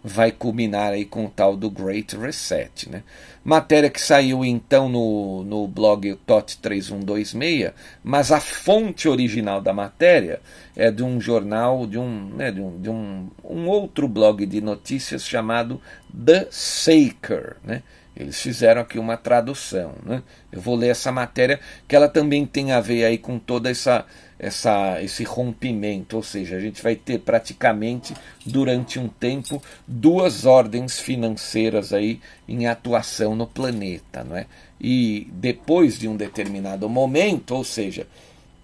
vai 0.08 0.32
culminar 0.32 0.94
aí 0.94 1.06
com 1.06 1.26
o 1.26 1.30
tal 1.30 1.58
do 1.58 1.70
Great 1.70 2.16
Reset. 2.16 2.90
Né? 2.90 3.04
Matéria 3.44 3.90
que 3.90 4.00
saiu 4.00 4.44
então 4.44 4.88
no, 4.88 5.44
no 5.44 5.68
blog 5.68 6.16
TOT 6.26 6.58
3126, 6.60 7.74
mas 8.04 8.32
a 8.32 8.40
fonte 8.40 9.08
original 9.08 9.62
da 9.62 9.74
matéria 9.74 10.40
é 10.76 10.90
de 10.90 11.04
um 11.04 11.20
jornal, 11.20 11.86
de 11.86 11.98
um, 11.98 12.30
né, 12.36 12.52
de 12.52 12.62
um, 12.62 12.82
de 12.82 12.90
um, 12.90 13.30
um 13.44 13.68
outro 13.68 14.08
blog 14.08 14.46
de 14.46 14.62
notícias 14.62 15.24
chamado 15.24 15.82
The 16.26 16.48
Saker. 16.50 17.58
Né? 17.64 17.84
Eles 18.16 18.42
fizeram 18.42 18.82
aqui 18.82 18.98
uma 18.98 19.18
tradução. 19.18 19.94
Né? 20.04 20.24
Eu 20.52 20.62
vou 20.62 20.76
ler 20.76 20.90
essa 20.90 21.12
matéria, 21.12 21.60
que 21.88 21.96
ela 21.96 22.08
também 22.08 22.46
tem 22.46 22.72
a 22.72 22.80
ver 22.80 23.06
aí 23.06 23.18
com 23.18 23.38
toda 23.38 23.70
essa 23.70 24.06
essa, 24.40 25.02
esse 25.02 25.24
rompimento, 25.24 26.18
ou 26.18 26.24
seja, 26.24 26.56
a 26.56 26.60
gente 26.60 26.82
vai 26.82 26.96
ter 26.96 27.20
praticamente 27.20 28.14
durante 28.46 29.00
um 29.00 29.08
tempo 29.08 29.62
duas 29.88 30.46
ordens 30.46 31.00
financeiras 31.00 31.92
aí 31.92 32.20
em 32.48 32.68
atuação 32.68 33.36
no 33.36 33.48
planeta, 33.48 34.24
não 34.24 34.38
é? 34.38 34.46
E 34.80 35.28
depois 35.32 35.98
de 35.98 36.08
um 36.08 36.16
determinado 36.16 36.88
momento, 36.88 37.56
ou 37.56 37.64
seja, 37.64 38.06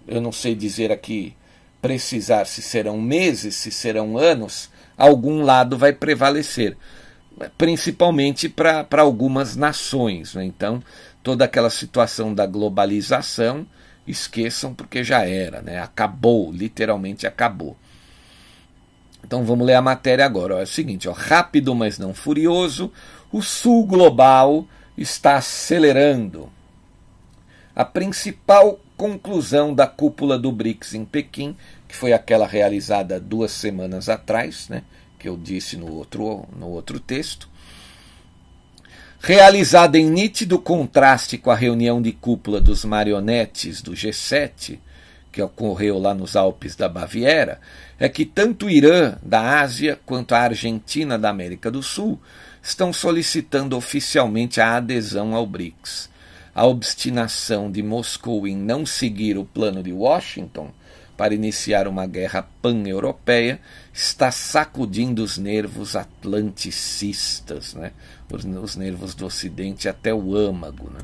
eu 0.06 0.20
não 0.20 0.30
sei 0.30 0.54
dizer 0.54 0.92
aqui 0.92 1.34
precisar 1.82 2.46
se 2.46 2.62
serão 2.62 3.00
meses, 3.00 3.56
se 3.56 3.70
serão 3.70 4.16
anos, 4.16 4.70
algum 4.96 5.42
lado 5.42 5.76
vai 5.76 5.92
prevalecer, 5.92 6.76
principalmente 7.58 8.48
para 8.48 8.86
algumas 8.98 9.56
nações, 9.56 10.34
né? 10.34 10.44
Então, 10.44 10.82
toda 11.22 11.44
aquela 11.44 11.68
situação 11.68 12.32
da 12.32 12.46
globalização 12.46 13.66
esqueçam 14.06 14.74
porque 14.74 15.02
já 15.02 15.26
era, 15.26 15.62
né? 15.62 15.80
Acabou, 15.80 16.52
literalmente 16.52 17.26
acabou. 17.26 17.76
Então 19.24 19.44
vamos 19.44 19.66
ler 19.66 19.74
a 19.74 19.82
matéria 19.82 20.24
agora. 20.24 20.56
Ó. 20.56 20.60
É 20.60 20.64
o 20.64 20.66
seguinte, 20.66 21.08
ó, 21.08 21.12
rápido 21.12 21.74
mas 21.74 21.98
não 21.98 22.12
furioso, 22.12 22.92
o 23.32 23.42
sul 23.42 23.86
global 23.86 24.66
está 24.96 25.36
acelerando. 25.36 26.50
A 27.74 27.84
principal 27.84 28.78
conclusão 28.96 29.74
da 29.74 29.86
cúpula 29.86 30.38
do 30.38 30.52
BRICS 30.52 30.94
em 30.94 31.04
Pequim, 31.04 31.56
que 31.88 31.96
foi 31.96 32.12
aquela 32.12 32.46
realizada 32.46 33.18
duas 33.18 33.50
semanas 33.50 34.08
atrás, 34.08 34.68
né, 34.68 34.84
que 35.18 35.28
eu 35.28 35.36
disse 35.36 35.76
no 35.76 35.92
outro, 35.92 36.46
no 36.56 36.68
outro 36.68 37.00
texto, 37.00 37.48
realizada 39.26 39.98
em 39.98 40.04
nítido 40.10 40.58
contraste 40.58 41.38
com 41.38 41.50
a 41.50 41.54
reunião 41.54 42.02
de 42.02 42.12
cúpula 42.12 42.60
dos 42.60 42.84
marionetes 42.84 43.80
do 43.80 43.92
G7, 43.92 44.78
que 45.32 45.40
ocorreu 45.40 45.98
lá 45.98 46.12
nos 46.12 46.36
Alpes 46.36 46.76
da 46.76 46.90
Baviera, 46.90 47.58
é 47.98 48.06
que 48.06 48.26
tanto 48.26 48.66
o 48.66 48.70
Irã 48.70 49.16
da 49.22 49.60
Ásia 49.62 49.98
quanto 50.04 50.34
a 50.34 50.40
Argentina 50.40 51.18
da 51.18 51.30
América 51.30 51.70
do 51.70 51.82
Sul 51.82 52.20
estão 52.62 52.92
solicitando 52.92 53.78
oficialmente 53.78 54.60
a 54.60 54.76
adesão 54.76 55.34
ao 55.34 55.46
BRICS. 55.46 56.10
A 56.54 56.66
obstinação 56.66 57.72
de 57.72 57.82
Moscou 57.82 58.46
em 58.46 58.54
não 58.54 58.84
seguir 58.84 59.38
o 59.38 59.44
plano 59.46 59.82
de 59.82 59.90
Washington 59.90 60.70
para 61.16 61.34
iniciar 61.34 61.86
uma 61.86 62.06
guerra 62.06 62.48
pan-europeia 62.60 63.60
está 63.92 64.30
sacudindo 64.30 65.22
os 65.22 65.38
nervos 65.38 65.94
atlanticistas, 65.94 67.74
né? 67.74 67.92
os, 68.30 68.44
os 68.44 68.76
nervos 68.76 69.14
do 69.14 69.26
Ocidente 69.26 69.88
até 69.88 70.12
o 70.12 70.34
âmago. 70.34 70.90
Né? 70.90 71.00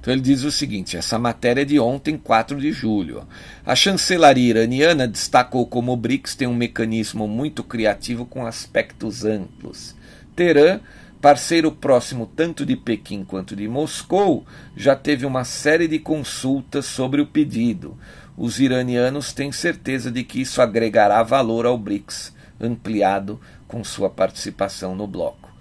Então 0.00 0.12
ele 0.12 0.22
diz 0.22 0.44
o 0.44 0.52
seguinte: 0.52 0.96
essa 0.96 1.18
matéria 1.18 1.62
é 1.62 1.64
de 1.64 1.80
ontem, 1.80 2.16
4 2.16 2.60
de 2.60 2.70
julho. 2.70 3.26
A 3.66 3.74
chancelaria 3.74 4.50
iraniana 4.50 5.08
destacou 5.08 5.66
como 5.66 5.92
o 5.92 5.96
BRICS 5.96 6.36
tem 6.36 6.46
um 6.46 6.54
mecanismo 6.54 7.26
muito 7.26 7.64
criativo 7.64 8.24
com 8.24 8.46
aspectos 8.46 9.24
amplos. 9.24 9.96
Teherã, 10.36 10.80
parceiro 11.20 11.72
próximo 11.72 12.30
tanto 12.36 12.66
de 12.66 12.76
Pequim 12.76 13.24
quanto 13.24 13.56
de 13.56 13.66
Moscou, 13.66 14.44
já 14.76 14.94
teve 14.94 15.24
uma 15.24 15.42
série 15.42 15.88
de 15.88 15.98
consultas 15.98 16.84
sobre 16.84 17.22
o 17.22 17.26
pedido 17.26 17.96
os 18.36 18.60
iranianos 18.60 19.32
têm 19.32 19.52
certeza 19.52 20.10
de 20.10 20.24
que 20.24 20.40
isso 20.40 20.60
agregará 20.60 21.22
valor 21.22 21.66
ao 21.66 21.78
BRICS, 21.78 22.32
ampliado 22.60 23.40
com 23.66 23.82
sua 23.84 24.10
participação 24.10 24.94
no 24.94 25.06
bloco. 25.06 25.52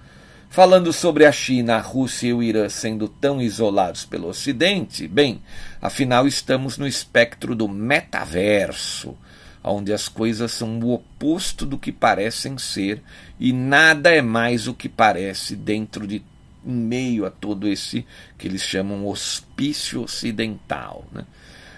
Falando 0.50 0.94
sobre 0.94 1.26
a 1.26 1.32
China, 1.32 1.78
a 1.78 1.80
Rússia 1.80 2.28
e 2.28 2.34
o 2.34 2.44
Irã 2.44 2.70
sendo 2.70 3.08
tão 3.08 3.42
isolados 3.42 4.06
pelo 4.06 4.28
Ocidente, 4.28 5.08
bem, 5.08 5.42
afinal 5.82 6.28
estamos 6.28 6.78
no 6.78 6.88
espectro 6.88 7.56
do 7.56 7.68
metaverso, 7.68 9.18
onde 9.64 9.92
as 9.92 10.08
coisas 10.08 10.52
são 10.52 10.80
o 10.80 10.94
oposto 10.94 11.66
do 11.66 11.80
que 11.80 11.92
parecem 11.92 12.58
ser 12.58 13.02
e 13.40 13.52
nada 13.52 14.12
é 14.12 14.22
mais 14.22 14.68
o 14.68 14.74
que 14.74 14.88
parece 14.90 15.56
dentro 15.56 16.06
de 16.06 16.24
em 16.66 16.72
meio 16.72 17.26
a 17.26 17.30
todo 17.30 17.68
esse 17.68 18.06
que 18.38 18.48
eles 18.48 18.62
chamam 18.62 19.08
hospício 19.08 20.02
ocidental. 20.02 21.06
Né? 21.12 21.26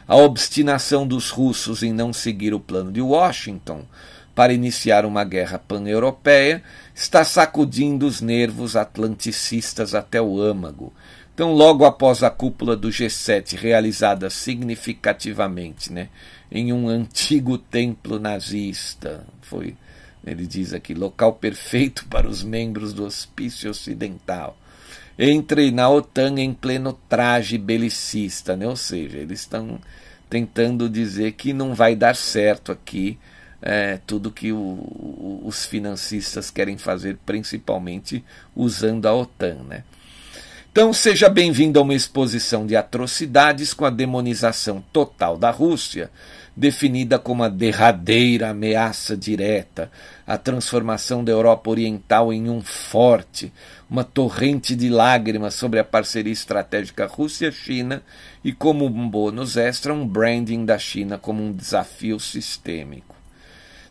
A 0.07 0.15
obstinação 0.15 1.07
dos 1.07 1.31
russos 1.31 1.81
em 1.81 1.91
não 1.91 2.13
seguir 2.13 2.53
o 2.53 2.59
plano 2.59 2.91
de 2.91 3.01
Washington 3.01 3.85
para 4.35 4.53
iniciar 4.53 5.03
uma 5.03 5.23
guerra 5.23 5.57
pan-europeia 5.57 6.61
está 6.93 7.23
sacudindo 7.23 8.05
os 8.05 8.21
nervos 8.21 8.75
atlanticistas 8.75 9.95
até 9.95 10.21
o 10.21 10.39
âmago. 10.39 10.93
Então, 11.33 11.53
logo 11.53 11.85
após 11.85 12.21
a 12.21 12.29
cúpula 12.29 12.77
do 12.77 12.89
G7 12.89 13.57
realizada 13.57 14.29
significativamente 14.29 15.91
né, 15.91 16.09
em 16.51 16.71
um 16.71 16.87
antigo 16.87 17.57
templo 17.57 18.19
nazista, 18.19 19.25
foi, 19.41 19.75
ele 20.25 20.45
diz 20.45 20.71
aqui, 20.71 20.93
local 20.93 21.33
perfeito 21.33 22.05
para 22.11 22.27
os 22.27 22.43
membros 22.43 22.93
do 22.93 23.05
hospício 23.05 23.71
ocidental 23.71 24.55
entre 25.17 25.71
na 25.71 25.89
OTAN 25.89 26.39
em 26.39 26.53
pleno 26.53 26.93
traje 27.07 27.57
belicista, 27.57 28.55
né? 28.55 28.67
ou 28.67 28.75
seja, 28.75 29.17
eles 29.17 29.39
estão 29.39 29.79
tentando 30.29 30.89
dizer 30.89 31.33
que 31.33 31.53
não 31.53 31.73
vai 31.73 31.95
dar 31.95 32.15
certo 32.15 32.71
aqui 32.71 33.17
é, 33.61 33.99
tudo 34.05 34.31
que 34.31 34.51
o, 34.51 34.57
o, 34.57 35.41
os 35.45 35.65
financistas 35.65 36.51
querem 36.51 36.77
fazer, 36.77 37.17
principalmente 37.25 38.23
usando 38.55 39.05
a 39.07 39.13
OTAN. 39.13 39.63
Né? 39.67 39.83
Então, 40.71 40.91
seja 40.91 41.29
bem-vindo 41.29 41.79
a 41.79 41.81
uma 41.81 41.93
exposição 41.93 42.67
de 42.67 42.75
atrocidades 42.75 43.73
com 43.73 43.85
a 43.85 43.89
demonização 43.89 44.83
total 44.91 45.37
da 45.37 45.49
Rússia, 45.49 46.11
definida 46.55 47.19
como 47.19 47.43
a 47.43 47.49
derradeira 47.49 48.49
ameaça 48.49 49.17
direta, 49.17 49.91
a 50.25 50.37
transformação 50.37 51.23
da 51.23 51.31
Europa 51.31 51.69
Oriental 51.69 52.31
em 52.31 52.49
um 52.49 52.61
forte, 52.61 53.51
uma 53.89 54.03
torrente 54.03 54.75
de 54.75 54.89
lágrimas 54.89 55.53
sobre 55.53 55.79
a 55.79 55.83
parceria 55.83 56.31
estratégica 56.31 57.05
Rússia-China 57.05 58.01
e, 58.43 58.53
como 58.53 58.85
um 58.85 59.09
bônus 59.09 59.57
extra, 59.57 59.93
um 59.93 60.07
branding 60.07 60.63
da 60.63 60.77
China 60.77 61.17
como 61.17 61.43
um 61.43 61.51
desafio 61.51 62.19
sistêmico. 62.19 63.15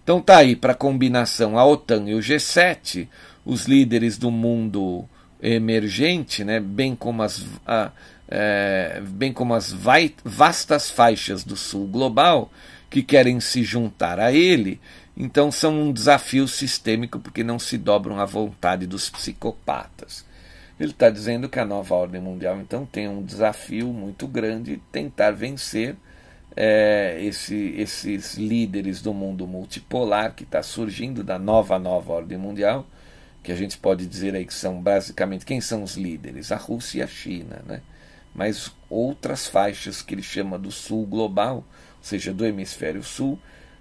Então 0.02 0.20
tá 0.20 0.38
aí 0.38 0.56
para 0.56 0.72
a 0.72 0.76
combinação 0.76 1.58
a 1.58 1.64
OTAN 1.64 2.04
e 2.08 2.14
o 2.14 2.18
G7, 2.18 3.08
os 3.44 3.66
líderes 3.66 4.18
do 4.18 4.30
mundo 4.30 5.06
emergente, 5.40 6.42
né, 6.42 6.58
bem 6.58 6.96
como 6.96 7.22
as, 7.22 7.44
a, 7.66 7.90
é, 8.28 9.02
bem 9.06 9.32
como 9.32 9.54
as 9.54 9.72
vai, 9.72 10.14
vastas 10.24 10.90
faixas 10.90 11.44
do 11.44 11.56
sul 11.56 11.86
global 11.86 12.50
que 12.90 13.02
querem 13.02 13.40
se 13.40 13.62
juntar 13.62 14.20
a 14.20 14.32
ele, 14.32 14.80
então 15.16 15.50
são 15.50 15.80
um 15.80 15.92
desafio 15.92 16.46
sistêmico 16.46 17.18
porque 17.18 17.42
não 17.42 17.58
se 17.58 17.76
dobram 17.76 18.18
à 18.18 18.24
vontade 18.24 18.86
dos 18.86 19.10
psicopatas. 19.10 20.24
Ele 20.78 20.90
está 20.90 21.08
dizendo 21.08 21.48
que 21.48 21.58
a 21.58 21.64
nova 21.64 21.94
ordem 21.94 22.20
mundial 22.20 22.60
então 22.60 22.84
tem 22.84 23.08
um 23.08 23.22
desafio 23.22 23.88
muito 23.92 24.26
grande 24.26 24.82
tentar 24.90 25.30
vencer 25.30 25.96
é, 26.56 27.18
esse, 27.20 27.74
esses 27.76 28.34
líderes 28.34 29.00
do 29.00 29.12
mundo 29.12 29.46
multipolar 29.46 30.34
que 30.34 30.44
está 30.44 30.62
surgindo 30.62 31.22
da 31.22 31.38
nova 31.38 31.78
nova 31.78 32.12
ordem 32.12 32.38
mundial, 32.38 32.86
que 33.42 33.52
a 33.52 33.56
gente 33.56 33.76
pode 33.76 34.06
dizer 34.06 34.34
aí 34.34 34.44
que 34.44 34.54
são 34.54 34.80
basicamente 34.80 35.44
quem 35.44 35.60
são 35.60 35.82
os 35.82 35.96
líderes? 35.96 36.50
A 36.50 36.56
Rússia 36.56 37.00
e 37.00 37.02
a 37.02 37.06
China, 37.06 37.60
né? 37.66 37.82
Mas 38.34 38.72
outras 38.90 39.46
faixas 39.46 40.02
que 40.02 40.14
ele 40.14 40.22
chama 40.22 40.58
do 40.58 40.70
sul 40.70 41.06
global, 41.06 41.56
ou 41.58 41.64
seja, 42.02 42.32
do 42.32 42.44
hemisfério 42.44 43.02
sul, 43.02 43.38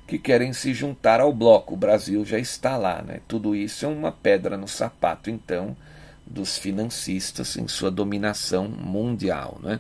que 0.08 0.20
querem 0.20 0.54
se 0.54 0.74
juntar 0.74 1.20
ao 1.20 1.34
bloco. 1.34 1.74
O 1.74 1.78
Brasil 1.78 2.24
já 2.26 2.38
está 2.38 2.78
lá. 2.78 3.02
Né? 3.02 3.20
Tudo 3.28 3.56
isso 3.56 3.86
é 3.86 3.88
uma 3.88 4.12
pedra 4.12 4.58
no 4.58 4.68
sapato, 4.68 5.30
então, 5.30 5.76
dos 6.26 6.58
financistas 6.58 7.58
em 7.58 7.68
sua 7.68 7.90
dominação 7.90 8.68
mundial. 8.68 9.60
Né? 9.64 9.80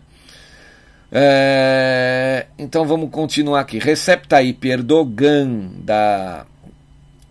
É, 1.12 2.48
então 2.58 2.86
vamos 2.86 3.12
continuar 3.12 3.62
aqui. 3.62 3.78
Recep 3.78 4.28
Tayyip 4.28 4.68
Erdogan, 4.68 5.70
da, 5.78 6.46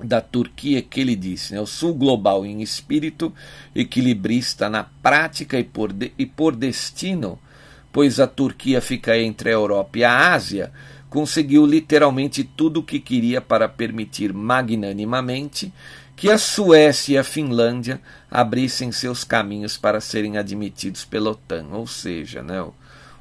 da 0.05 0.21
Turquia, 0.21 0.83
que 0.83 1.01
ele 1.01 1.17
disse: 1.17 1.55
né? 1.55 1.61
o 1.61 1.67
sul 1.67 1.95
global 1.95 2.45
em 2.45 2.63
espírito, 2.63 3.33
equilibrista 3.75 4.69
na 4.69 4.85
prática 4.85 5.59
e 5.59 5.65
por, 5.65 5.93
de, 5.93 6.13
e 6.19 6.27
por 6.27 6.55
destino, 6.55 7.39
pois 7.93 8.21
a 8.21 8.27
Turquia 8.27 8.81
fica 8.81 9.19
entre 9.19 9.51
a 9.51 9.53
Europa 9.53 9.99
e 9.99 10.05
a 10.05 10.33
Ásia 10.33 10.73
conseguiu 11.13 11.67
literalmente 11.67 12.43
tudo 12.43 12.81
o 12.81 12.83
que 12.83 12.99
queria 12.99 13.39
para 13.39 13.69
permitir 13.69 14.33
magnanimamente 14.33 15.71
que 16.17 16.31
a 16.31 16.39
Suécia 16.39 17.15
e 17.15 17.19
a 17.19 17.25
Finlândia 17.25 18.01
abrissem 18.31 18.91
seus 18.91 19.23
caminhos 19.23 19.77
para 19.77 20.01
serem 20.01 20.39
admitidos 20.39 21.05
pela 21.05 21.31
OTAN, 21.31 21.67
ou 21.73 21.87
seja, 21.87 22.43
né, 22.43 22.65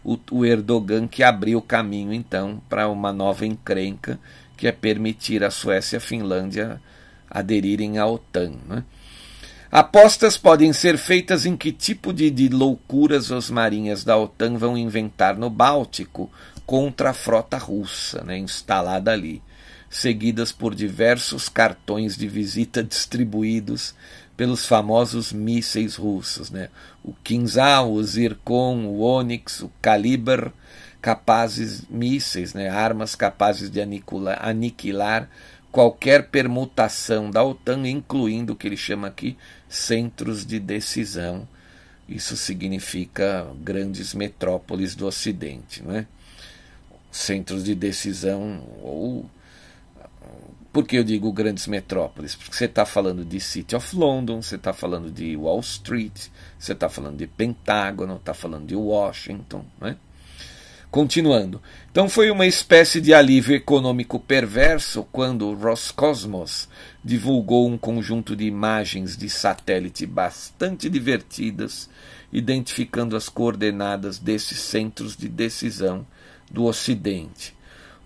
o, 0.03 0.17
o 0.31 0.45
Erdogan 0.45 1.07
que 1.07 1.21
abriu 1.21 1.59
o 1.59 1.61
caminho 1.61 2.13
então 2.13 2.61
para 2.69 2.87
uma 2.87 3.11
nova 3.11 3.45
encrenca 3.45 4.19
que 4.62 4.67
é 4.67 4.71
permitir 4.71 5.43
a 5.43 5.50
Suécia 5.50 5.95
e 5.95 5.97
a 5.97 6.00
Finlândia 6.00 6.80
aderirem 7.28 7.97
à 7.97 8.06
OTAN. 8.06 8.54
Né? 8.69 8.84
Apostas 9.71 10.38
podem 10.38 10.71
ser 10.71 11.00
feitas 11.00 11.47
em 11.47 11.58
que 11.58 11.71
tipo 11.71 12.13
de, 12.13 12.30
de 12.30 12.47
loucuras 12.47 13.32
os 13.32 13.50
marinhas 13.50 14.04
da 14.04 14.15
OTAN 14.15 14.60
vão 14.60 14.78
inventar 14.78 15.36
no 15.36 15.50
Báltico 15.50 16.32
contra 16.63 17.10
a 17.10 17.13
frota 17.13 17.58
russa 17.58 18.24
né, 18.24 18.38
instalada 18.38 19.12
ali, 19.12 19.41
seguidas 19.89 20.52
por 20.52 20.76
diversos 20.76 21.50
cartões 21.50 22.15
de 22.15 22.28
visita 22.28 22.84
distribuídos 22.86 23.95
pelos 24.38 24.63
famosos 24.63 25.34
mísseis 25.34 25.95
russos, 25.95 26.52
né? 26.52 26.69
o 27.04 27.13
Kinzhal, 27.13 27.91
o 27.91 28.04
Zircon, 28.04 28.86
o 28.86 29.02
Onyx, 29.02 29.62
o 29.62 29.71
Kaliber, 29.82 30.52
capazes 31.01 31.83
mísseis, 31.89 32.53
né? 32.53 32.69
armas 32.69 33.15
capazes 33.15 33.69
de 33.69 33.81
aniquilar, 33.81 34.37
aniquilar 34.41 35.29
qualquer 35.71 36.27
permutação 36.27 37.31
da 37.31 37.43
OTAN, 37.43 37.87
incluindo 37.87 38.53
o 38.53 38.55
que 38.55 38.67
ele 38.67 38.77
chama 38.77 39.07
aqui 39.07 39.37
centros 39.67 40.45
de 40.45 40.59
decisão. 40.59 41.47
Isso 42.07 42.35
significa 42.35 43.47
grandes 43.61 44.13
metrópoles 44.13 44.95
do 44.95 45.07
Ocidente, 45.07 45.81
não 45.81 45.95
é? 45.95 46.05
Centros 47.09 47.63
de 47.63 47.73
decisão 47.73 48.63
ou 48.81 49.29
por 50.71 50.87
que 50.87 50.97
eu 50.97 51.03
digo 51.03 51.31
grandes 51.33 51.67
metrópoles? 51.67 52.33
Porque 52.33 52.55
você 52.55 52.65
está 52.65 52.85
falando 52.85 53.25
de 53.25 53.39
City 53.41 53.75
of 53.75 53.93
London, 53.93 54.41
você 54.41 54.55
está 54.55 54.71
falando 54.71 55.11
de 55.11 55.35
Wall 55.35 55.59
Street, 55.59 56.27
você 56.57 56.71
está 56.71 56.87
falando 56.87 57.17
de 57.17 57.27
Pentágono, 57.27 58.15
está 58.15 58.33
falando 58.33 58.67
de 58.67 58.75
Washington, 58.75 59.65
né? 59.81 59.97
Continuando. 60.91 61.62
Então 61.89 62.10
foi 62.10 62.30
uma 62.30 62.45
espécie 62.45 62.99
de 62.99 63.13
alívio 63.13 63.56
econômico 63.56 64.19
perverso 64.19 65.08
quando 65.10 65.54
Roscosmos 65.54 66.67
divulgou 67.01 67.65
um 67.69 67.77
conjunto 67.77 68.36
de 68.36 68.43
imagens 68.43 69.15
de 69.15 69.30
satélite 69.30 70.06
bastante 70.06 70.89
divertidas, 70.89 71.89
identificando 72.30 73.15
as 73.15 73.30
coordenadas 73.30 74.19
desses 74.19 74.60
centros 74.60 75.15
de 75.15 75.30
decisão 75.30 76.06
do 76.51 76.65
Ocidente. 76.65 77.56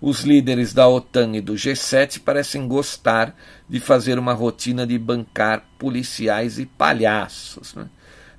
Os 0.00 0.20
líderes 0.20 0.72
da 0.72 0.86
OTAN 0.86 1.34
e 1.34 1.40
do 1.40 1.54
G7 1.54 2.20
parecem 2.20 2.68
gostar 2.68 3.36
de 3.68 3.80
fazer 3.80 4.16
uma 4.16 4.32
rotina 4.32 4.86
de 4.86 4.96
bancar 4.96 5.64
policiais 5.76 6.56
e 6.60 6.66
palhaços. 6.66 7.74
Né? 7.74 7.88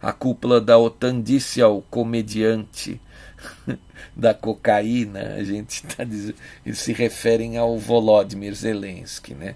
A 0.02 0.14
cúpula 0.14 0.62
da 0.62 0.78
OTAN 0.78 1.22
disse 1.22 1.62
ao 1.62 1.82
comediante 1.82 3.02
da 4.16 4.34
cocaína, 4.34 5.36
a 5.36 5.44
gente 5.44 5.84
está 5.86 6.04
eles 6.04 6.80
se 6.80 6.94
referem 6.94 7.58
ao 7.58 7.78
Volodymyr 7.78 8.54
Zelensky, 8.54 9.34
né? 9.34 9.56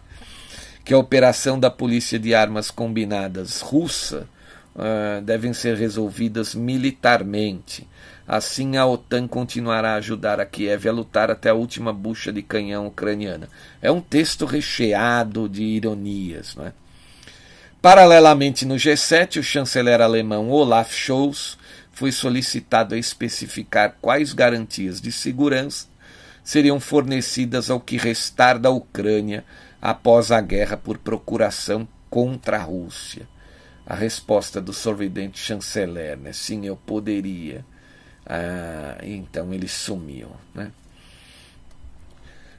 que 0.83 0.93
a 0.93 0.97
operação 0.97 1.59
da 1.59 1.69
Polícia 1.69 2.17
de 2.17 2.33
Armas 2.33 2.71
Combinadas 2.71 3.61
russa 3.61 4.27
uh, 4.75 5.21
devem 5.21 5.53
ser 5.53 5.75
resolvidas 5.75 6.55
militarmente. 6.55 7.87
Assim, 8.27 8.77
a 8.77 8.85
OTAN 8.85 9.27
continuará 9.27 9.93
a 9.93 9.95
ajudar 9.95 10.39
a 10.39 10.45
Kiev 10.45 10.87
a 10.87 10.91
lutar 10.91 11.29
até 11.29 11.49
a 11.49 11.53
última 11.53 11.91
bucha 11.91 12.31
de 12.31 12.41
canhão 12.41 12.87
ucraniana. 12.87 13.49
É 13.81 13.91
um 13.91 13.99
texto 13.99 14.45
recheado 14.45 15.49
de 15.49 15.63
ironias. 15.63 16.55
Não 16.55 16.67
é? 16.67 16.73
Paralelamente, 17.81 18.65
no 18.65 18.75
G7, 18.75 19.39
o 19.39 19.43
chanceler 19.43 20.01
alemão 20.01 20.49
Olaf 20.49 20.93
Scholz 20.93 21.57
foi 21.91 22.11
solicitado 22.11 22.95
a 22.95 22.97
especificar 22.97 23.97
quais 24.01 24.33
garantias 24.33 25.01
de 25.01 25.11
segurança 25.11 25.87
seriam 26.43 26.79
fornecidas 26.79 27.69
ao 27.69 27.79
que 27.79 27.97
restar 27.97 28.57
da 28.57 28.69
Ucrânia 28.69 29.43
após 29.81 30.31
a 30.31 30.41
guerra 30.41 30.77
por 30.77 30.97
procuração 30.97 31.87
contra 32.09 32.57
a 32.57 32.63
Rússia. 32.63 33.27
A 33.85 33.95
resposta 33.95 34.61
do 34.61 34.73
sorridente 34.73 35.39
chanceler, 35.39 36.17
né? 36.17 36.31
Sim, 36.33 36.65
eu 36.65 36.75
poderia. 36.75 37.65
Ah, 38.25 38.97
então 39.03 39.53
ele 39.53 39.67
sumiu, 39.67 40.29
né? 40.53 40.71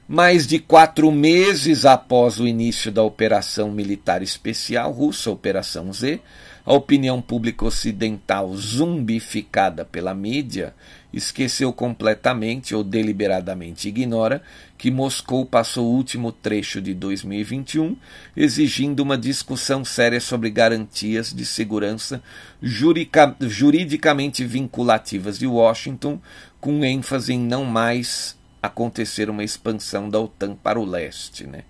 Mais 0.07 0.45
de 0.45 0.59
quatro 0.59 1.09
meses 1.11 1.85
após 1.85 2.39
o 2.39 2.47
início 2.47 2.91
da 2.91 3.01
operação 3.01 3.71
militar 3.71 4.21
especial 4.21 4.91
russa, 4.91 5.31
Operação 5.31 5.91
Z, 5.93 6.19
a 6.65 6.73
opinião 6.73 7.21
pública 7.21 7.65
ocidental, 7.65 8.55
zumbificada 8.55 9.83
pela 9.83 10.13
mídia, 10.13 10.73
esqueceu 11.11 11.71
completamente 11.73 12.73
ou 12.73 12.83
deliberadamente 12.83 13.87
ignora 13.87 14.41
que 14.77 14.89
Moscou 14.89 15.45
passou 15.45 15.85
o 15.85 15.95
último 15.95 16.31
trecho 16.31 16.81
de 16.81 16.93
2021 16.93 17.95
exigindo 18.35 19.01
uma 19.01 19.17
discussão 19.17 19.85
séria 19.85 20.19
sobre 20.19 20.49
garantias 20.49 21.33
de 21.33 21.45
segurança 21.45 22.23
juridica, 22.61 23.35
juridicamente 23.41 24.43
vinculativas 24.45 25.37
de 25.37 25.45
Washington, 25.45 26.19
com 26.59 26.83
ênfase 26.83 27.33
em 27.33 27.39
não 27.39 27.65
mais 27.65 28.37
acontecer 28.61 29.29
uma 29.29 29.43
expansão 29.43 30.09
da 30.09 30.19
OTAN 30.19 30.55
para 30.55 30.79
o 30.79 30.85
leste. 30.85 31.45
Né? 31.45 31.65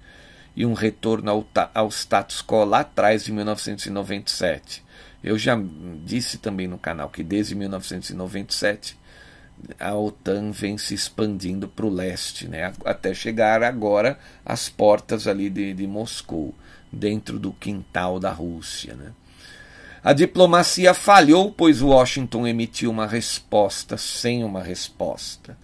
E 0.56 0.66
um 0.66 0.74
retorno 0.74 1.30
ao, 1.30 1.48
ao 1.74 1.90
status 1.90 2.42
quo 2.42 2.64
lá 2.64 2.82
atrás 2.82 3.26
de 3.26 3.32
1997. 3.32 4.84
Eu 5.24 5.38
já 5.38 5.58
disse 6.04 6.38
também 6.38 6.68
no 6.68 6.78
canal 6.78 7.10
que 7.10 7.24
desde 7.24 7.56
1997 7.56 8.98
a 9.80 9.96
OTAN 9.96 10.52
vem 10.52 10.78
se 10.78 10.94
expandindo 10.94 11.68
para 11.68 11.86
o 11.86 11.90
leste, 11.90 12.48
né? 12.48 12.74
até 12.84 13.14
chegar 13.14 13.64
agora 13.64 14.20
às 14.46 14.68
portas 14.68 15.28
ali 15.28 15.50
de, 15.50 15.74
de 15.74 15.88
Moscou, 15.88 16.54
dentro 16.92 17.40
do 17.40 17.54
quintal 17.54 18.20
da 18.20 18.32
Rússia. 18.32 18.96
Né? 18.96 19.12
A 20.04 20.12
diplomacia 20.12 20.94
falhou, 20.94 21.52
pois 21.52 21.82
Washington 21.82 22.46
emitiu 22.46 22.92
uma 22.92 23.08
resposta 23.08 23.98
sem 23.98 24.44
uma 24.44 24.62
resposta 24.62 25.58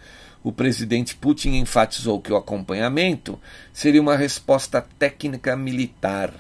o 0.44 0.52
presidente 0.52 1.16
Putin 1.16 1.56
enfatizou 1.56 2.22
que 2.22 2.32
o 2.32 2.38
acompanhamento 2.38 3.40
seria 3.74 4.02
uma 4.02 4.16
resposta 4.16 4.82
técnica 4.98 5.56
militar, 5.56 6.34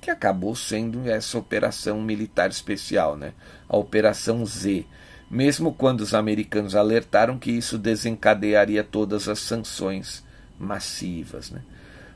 que 0.00 0.10
acabou 0.10 0.54
sendo 0.54 1.08
essa 1.08 1.38
operação 1.38 2.00
militar 2.02 2.50
especial, 2.50 3.16
né? 3.16 3.32
a 3.68 3.76
Operação 3.76 4.44
Z, 4.44 4.84
mesmo 5.30 5.72
quando 5.72 6.00
os 6.00 6.12
americanos 6.12 6.74
alertaram 6.74 7.38
que 7.38 7.50
isso 7.50 7.78
desencadearia 7.78 8.84
todas 8.84 9.28
as 9.28 9.38
sanções 9.38 10.22
massivas. 10.58 11.50
Né? 11.50 11.62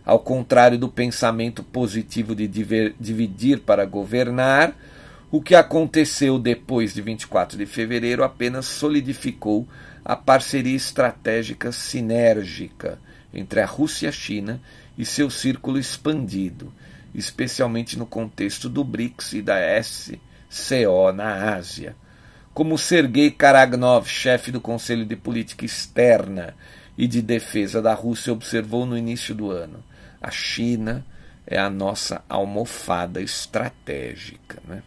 Ao 0.04 0.18
contrário 0.18 0.78
do 0.78 0.88
pensamento 0.88 1.62
positivo 1.62 2.34
de 2.34 2.46
dividir 2.46 3.60
para 3.60 3.86
governar, 3.86 4.76
o 5.30 5.40
que 5.40 5.54
aconteceu 5.54 6.38
depois 6.38 6.92
de 6.92 7.00
24 7.00 7.56
de 7.56 7.66
fevereiro 7.66 8.22
apenas 8.22 8.66
solidificou 8.66 9.66
a 10.06 10.14
parceria 10.14 10.76
estratégica 10.76 11.72
sinérgica 11.72 13.00
entre 13.34 13.60
a 13.60 13.66
Rússia 13.66 14.06
e 14.06 14.08
a 14.08 14.12
China 14.12 14.62
e 14.96 15.04
seu 15.04 15.28
círculo 15.28 15.80
expandido, 15.80 16.72
especialmente 17.12 17.98
no 17.98 18.06
contexto 18.06 18.68
do 18.68 18.84
BRICS 18.84 19.32
e 19.32 19.42
da 19.42 19.56
SCO 19.82 21.10
na 21.12 21.56
Ásia. 21.56 21.96
Como 22.54 22.78
Sergei 22.78 23.32
Karagnov, 23.32 24.06
chefe 24.06 24.52
do 24.52 24.60
Conselho 24.60 25.04
de 25.04 25.16
Política 25.16 25.64
Externa 25.64 26.54
e 26.96 27.08
de 27.08 27.20
Defesa 27.20 27.82
da 27.82 27.92
Rússia, 27.92 28.32
observou 28.32 28.86
no 28.86 28.96
início 28.96 29.34
do 29.34 29.50
ano, 29.50 29.82
a 30.22 30.30
China 30.30 31.04
é 31.44 31.58
a 31.58 31.68
nossa 31.68 32.24
almofada 32.28 33.20
estratégica. 33.20 34.62
Né? 34.68 34.84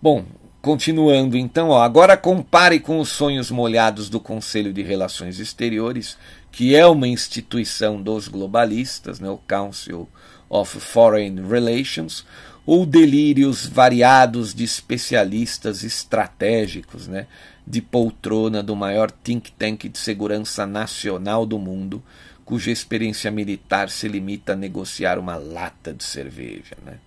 Bom, 0.00 0.24
Continuando 0.60 1.36
então, 1.36 1.68
ó, 1.68 1.80
agora 1.82 2.16
compare 2.16 2.80
com 2.80 2.98
os 2.98 3.10
sonhos 3.10 3.48
molhados 3.48 4.08
do 4.08 4.18
Conselho 4.18 4.72
de 4.72 4.82
Relações 4.82 5.38
Exteriores, 5.38 6.18
que 6.50 6.74
é 6.74 6.84
uma 6.84 7.06
instituição 7.06 8.02
dos 8.02 8.26
globalistas, 8.26 9.20
né, 9.20 9.30
o 9.30 9.38
Council 9.38 10.08
of 10.50 10.80
Foreign 10.80 11.40
Relations, 11.46 12.24
ou 12.66 12.84
delírios 12.84 13.66
variados 13.66 14.52
de 14.52 14.64
especialistas 14.64 15.84
estratégicos, 15.84 17.06
né, 17.06 17.28
de 17.64 17.80
poltrona 17.80 18.60
do 18.60 18.74
maior 18.74 19.12
think 19.12 19.52
tank 19.52 19.88
de 19.88 19.98
segurança 19.98 20.66
nacional 20.66 21.46
do 21.46 21.58
mundo, 21.58 22.02
cuja 22.44 22.72
experiência 22.72 23.30
militar 23.30 23.90
se 23.90 24.08
limita 24.08 24.54
a 24.54 24.56
negociar 24.56 25.18
uma 25.20 25.36
lata 25.36 25.94
de 25.94 26.02
cerveja. 26.02 26.76
Né. 26.84 26.98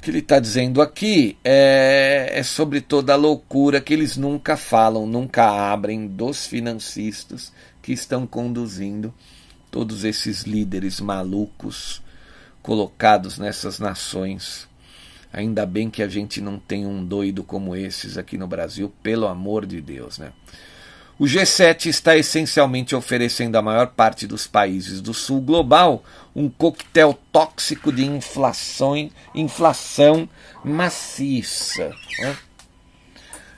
O 0.00 0.02
que 0.02 0.10
ele 0.10 0.20
está 0.20 0.40
dizendo 0.40 0.80
aqui 0.80 1.36
é, 1.44 2.30
é, 2.32 2.42
sobre 2.42 2.80
toda 2.80 3.12
a 3.12 3.16
loucura 3.16 3.82
que 3.82 3.92
eles 3.92 4.16
nunca 4.16 4.56
falam, 4.56 5.06
nunca 5.06 5.70
abrem 5.70 6.06
dos 6.06 6.46
financistas 6.46 7.52
que 7.82 7.92
estão 7.92 8.26
conduzindo 8.26 9.12
todos 9.70 10.02
esses 10.02 10.44
líderes 10.44 11.02
malucos 11.02 12.00
colocados 12.62 13.36
nessas 13.38 13.78
nações. 13.78 14.66
Ainda 15.30 15.66
bem 15.66 15.90
que 15.90 16.02
a 16.02 16.08
gente 16.08 16.40
não 16.40 16.58
tem 16.58 16.86
um 16.86 17.04
doido 17.04 17.44
como 17.44 17.76
esses 17.76 18.16
aqui 18.16 18.38
no 18.38 18.46
Brasil, 18.46 18.90
pelo 19.02 19.28
amor 19.28 19.66
de 19.66 19.82
Deus, 19.82 20.16
né? 20.16 20.32
O 21.20 21.24
G7 21.24 21.86
está 21.90 22.16
essencialmente 22.16 22.96
oferecendo 22.96 23.56
à 23.56 23.60
maior 23.60 23.88
parte 23.88 24.26
dos 24.26 24.46
países 24.46 25.02
do 25.02 25.12
sul 25.12 25.42
global 25.42 26.02
um 26.34 26.48
coquetel 26.48 27.12
tóxico 27.30 27.92
de 27.92 28.06
inflação, 28.06 29.10
inflação 29.34 30.26
maciça. 30.64 31.94
Né? 32.20 32.38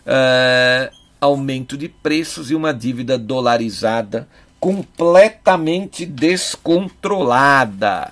Uh, 0.04 0.90
aumento 1.20 1.78
de 1.78 1.88
preços 1.88 2.50
e 2.50 2.56
uma 2.56 2.74
dívida 2.74 3.16
dolarizada 3.16 4.28
completamente 4.58 6.04
descontrolada. 6.04 8.10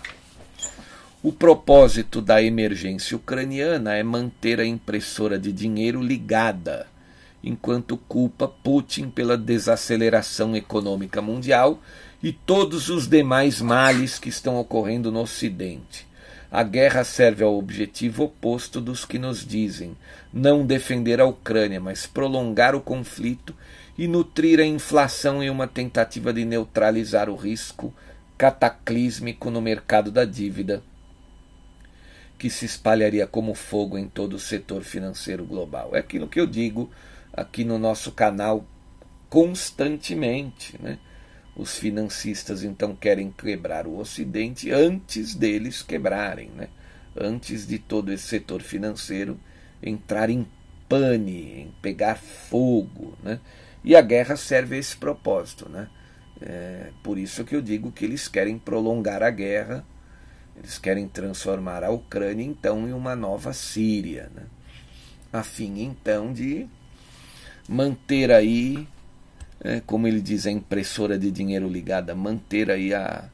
O 1.25 1.33
propósito 1.33 2.23
da 2.23 2.41
emergência 2.41 3.17
ucraniana 3.17 3.97
é 3.97 4.03
manter 4.05 4.61
a 4.61 4.65
impressora 4.65 5.41
de 5.41 5.51
dinheiro 5.51 6.01
ligada 6.01 6.87
enquanto 7.43 7.97
culpa 7.97 8.47
Putin 8.47 9.09
pela 9.11 9.37
desaceleração 9.37 10.55
econômica 10.55 11.23
mundial 11.23 11.81
e 12.23 12.33
todos 12.33 12.89
os 12.89 13.07
demais 13.07 13.61
males 13.61 14.19
que 14.19 14.29
estão 14.29 14.59
ocorrendo 14.59 15.11
no 15.11 15.21
Ocidente. 15.21 16.07
A 16.51 16.65
guerra 16.65 17.05
serve 17.05 17.45
ao 17.45 17.57
objetivo 17.57 18.25
oposto 18.25 18.81
dos 18.81 19.05
que 19.05 19.19
nos 19.19 19.47
dizem 19.47 19.97
não 20.33 20.67
defender 20.67 21.21
a 21.21 21.25
Ucrânia, 21.25 21.81
mas 21.81 22.07
prolongar 22.07 22.75
o 22.75 22.81
conflito 22.81 23.55
e 23.97 24.09
nutrir 24.09 24.59
a 24.59 24.65
inflação 24.65 25.43
em 25.43 25.49
uma 25.49 25.69
tentativa 25.69 26.33
de 26.33 26.45
neutralizar 26.45 27.31
o 27.31 27.37
risco 27.37 27.95
cataclísmico 28.37 29.51
no 29.51 29.61
mercado 29.61 30.11
da 30.11 30.25
dívida, 30.25 30.83
que 32.39 32.51
se 32.51 32.65
espalharia 32.65 33.27
como 33.27 33.55
fogo 33.55 33.97
em 33.97 34.09
todo 34.09 34.35
o 34.35 34.39
setor 34.39 34.83
financeiro 34.83 35.45
global. 35.45 35.91
É 35.95 35.99
aquilo 35.99 36.27
que 36.27 36.41
eu 36.41 36.47
digo 36.47 36.91
aqui 37.33 37.65
no 37.65 37.79
nosso 37.79 38.13
canal 38.13 38.67
constantemente. 39.29 40.81
Né? 40.83 40.99
Os 41.57 41.79
financistas 41.79 42.63
então 42.63 42.95
querem 42.95 43.31
quebrar 43.31 43.87
o 43.87 43.99
Ocidente 43.99 44.71
antes 44.71 45.35
deles 45.35 45.83
quebrarem, 45.83 46.51
né? 46.51 46.69
antes 47.17 47.67
de 47.67 47.79
todo 47.79 48.13
esse 48.13 48.25
setor 48.25 48.63
financeiro 48.63 49.39
entrar 49.83 50.31
em 50.31 50.47
pane, 50.89 51.61
em 51.63 51.75
pegar 51.81 52.17
fogo. 52.17 53.17
Né? 53.23 53.41
E 53.85 53.95
a 53.95 54.03
guerra 54.03 54.37
serve 54.37 54.77
a 54.77 54.79
esse 54.79 54.97
propósito. 54.97 55.69
Né? 55.69 55.89
É 56.41 56.91
por 57.03 57.19
isso 57.19 57.45
que 57.45 57.55
eu 57.55 57.63
digo 57.63 57.93
que 57.93 58.05
eles 58.05 58.29
querem 58.29 58.59
prolongar 58.59 59.23
a 59.23 59.31
guerra, 59.31 59.85
eles 60.57 60.79
querem 60.79 61.07
transformar 61.09 61.85
a 61.85 61.91
Ucrânia 61.91 62.45
então 62.45 62.89
em 62.89 62.93
uma 62.93 63.15
nova 63.15 63.53
Síria, 63.53 64.31
né? 64.35 64.45
a 65.33 65.43
fim 65.43 65.81
então 65.81 66.33
de 66.33 66.69
manter 67.71 68.33
aí, 68.33 68.85
é, 69.61 69.81
como 69.87 70.09
ele 70.09 70.21
diz, 70.21 70.45
a 70.45 70.51
impressora 70.51 71.17
de 71.17 71.31
dinheiro 71.31 71.69
ligada, 71.69 72.17
manter 72.17 72.69
aí 72.69 72.93
a, 72.93 73.31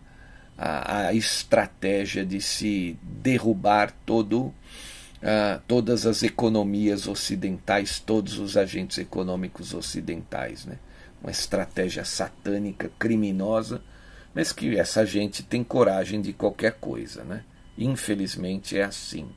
a, 0.59 1.07
a 1.07 1.15
estratégia 1.15 2.23
de 2.23 2.39
se 2.43 2.99
derrubar 3.03 3.91
todo, 4.05 4.49
uh, 4.49 5.63
todas 5.67 6.05
as 6.05 6.23
economias 6.23 7.09
ocidentais, 7.09 7.99
todos 7.99 8.39
os 8.39 8.59
agentes 8.59 8.99
econômicos 8.99 9.73
ocidentais. 9.73 10.67
Né? 10.67 10.77
Uma 11.23 11.31
estratégia 11.31 12.05
satânica, 12.05 12.91
criminosa, 12.99 13.83
mas 14.35 14.53
que 14.53 14.77
essa 14.77 15.07
gente 15.07 15.43
tem 15.43 15.65
coragem 15.65 16.21
de 16.21 16.35
qualquer 16.35 16.75
coisa. 16.75 17.25
Né? 17.25 17.43
Infelizmente 17.79 18.77
é 18.77 18.85
assim. 18.85 19.31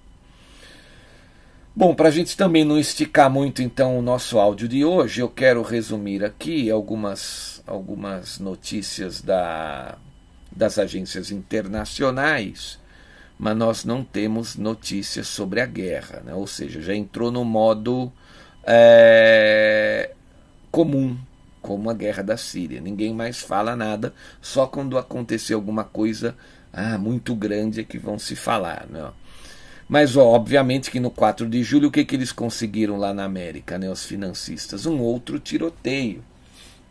Bom, 1.76 1.94
para 1.94 2.10
a 2.10 2.12
gente 2.12 2.36
também 2.36 2.66
não 2.66 2.78
esticar 2.78 3.30
muito 3.30 3.62
então 3.62 3.98
o 3.98 4.02
nosso 4.02 4.40
áudio 4.40 4.68
de 4.68 4.84
hoje, 4.84 5.22
eu 5.22 5.30
quero 5.30 5.62
resumir 5.62 6.26
aqui 6.26 6.70
algumas, 6.70 7.64
algumas 7.66 8.40
notícias 8.40 9.22
da, 9.22 9.98
das 10.52 10.80
agências 10.80 11.32
internacionais, 11.32 12.80
mas 13.38 13.56
nós 13.56 13.86
não 13.86 14.04
temos 14.04 14.58
notícias 14.58 15.28
sobre 15.28 15.62
a 15.62 15.66
guerra, 15.66 16.22
né? 16.26 16.34
ou 16.34 16.48
seja, 16.48 16.82
já 16.82 16.94
entrou 16.94 17.32
no 17.32 17.46
modo 17.46 18.12
é, 18.64 20.12
comum, 20.72 21.18
como 21.62 21.90
a 21.90 21.94
guerra 21.94 22.24
da 22.24 22.36
Síria. 22.36 22.82
Ninguém 22.82 23.14
mais 23.14 23.40
fala 23.40 23.76
nada, 23.76 24.14
só 24.42 24.66
quando 24.66 24.98
acontecer 24.98 25.54
alguma 25.54 25.84
coisa 25.84 26.36
ah, 26.74 26.98
muito 26.98 27.36
grande 27.36 27.80
é 27.80 27.84
que 27.84 27.98
vão 27.98 28.20
se 28.20 28.36
falar. 28.36 28.86
Né? 28.90 29.10
Mas, 29.90 30.16
ó, 30.16 30.24
obviamente, 30.24 30.92
que 30.92 31.00
no 31.00 31.10
4 31.10 31.50
de 31.50 31.64
julho, 31.64 31.88
o 31.88 31.92
que, 31.92 32.06
que 32.06 32.16
eles 32.16 32.32
conseguiram 32.32 32.96
lá 32.96 33.12
na 33.12 33.24
América, 33.24 33.76
né, 33.80 33.90
os 33.90 34.06
financistas? 34.06 34.86
Um 34.86 35.00
outro 35.00 35.40
tiroteio, 35.40 36.24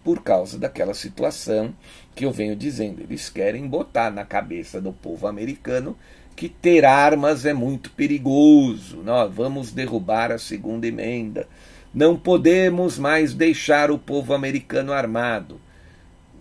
por 0.02 0.20
causa 0.20 0.58
daquela 0.58 0.92
situação 0.94 1.72
que 2.12 2.24
eu 2.24 2.32
venho 2.32 2.56
dizendo. 2.56 3.00
Eles 3.00 3.30
querem 3.30 3.68
botar 3.68 4.10
na 4.10 4.24
cabeça 4.24 4.80
do 4.80 4.92
povo 4.92 5.28
americano 5.28 5.96
que 6.34 6.48
ter 6.48 6.84
armas 6.84 7.46
é 7.46 7.52
muito 7.52 7.92
perigoso. 7.92 8.96
Nós 9.04 9.32
vamos 9.32 9.70
derrubar 9.70 10.32
a 10.32 10.38
segunda 10.38 10.84
emenda. 10.84 11.46
Não 11.94 12.16
podemos 12.16 12.98
mais 12.98 13.32
deixar 13.32 13.92
o 13.92 13.98
povo 13.98 14.34
americano 14.34 14.92
armado. 14.92 15.60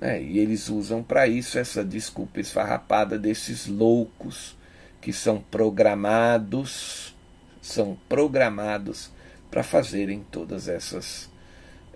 É, 0.02 0.20
e 0.20 0.40
eles 0.40 0.70
usam 0.70 1.04
para 1.04 1.28
isso 1.28 1.60
essa 1.60 1.86
desculpa 1.86 2.40
esfarrapada 2.40 3.20
desses 3.20 3.68
loucos 3.68 4.57
que 5.02 5.14
são 5.14 5.40
programados, 5.40 7.16
são 7.62 7.98
programados 8.08 9.12
para 9.50 9.64
fazerem 9.64 10.26
todas 10.32 10.68
essas 10.68 11.30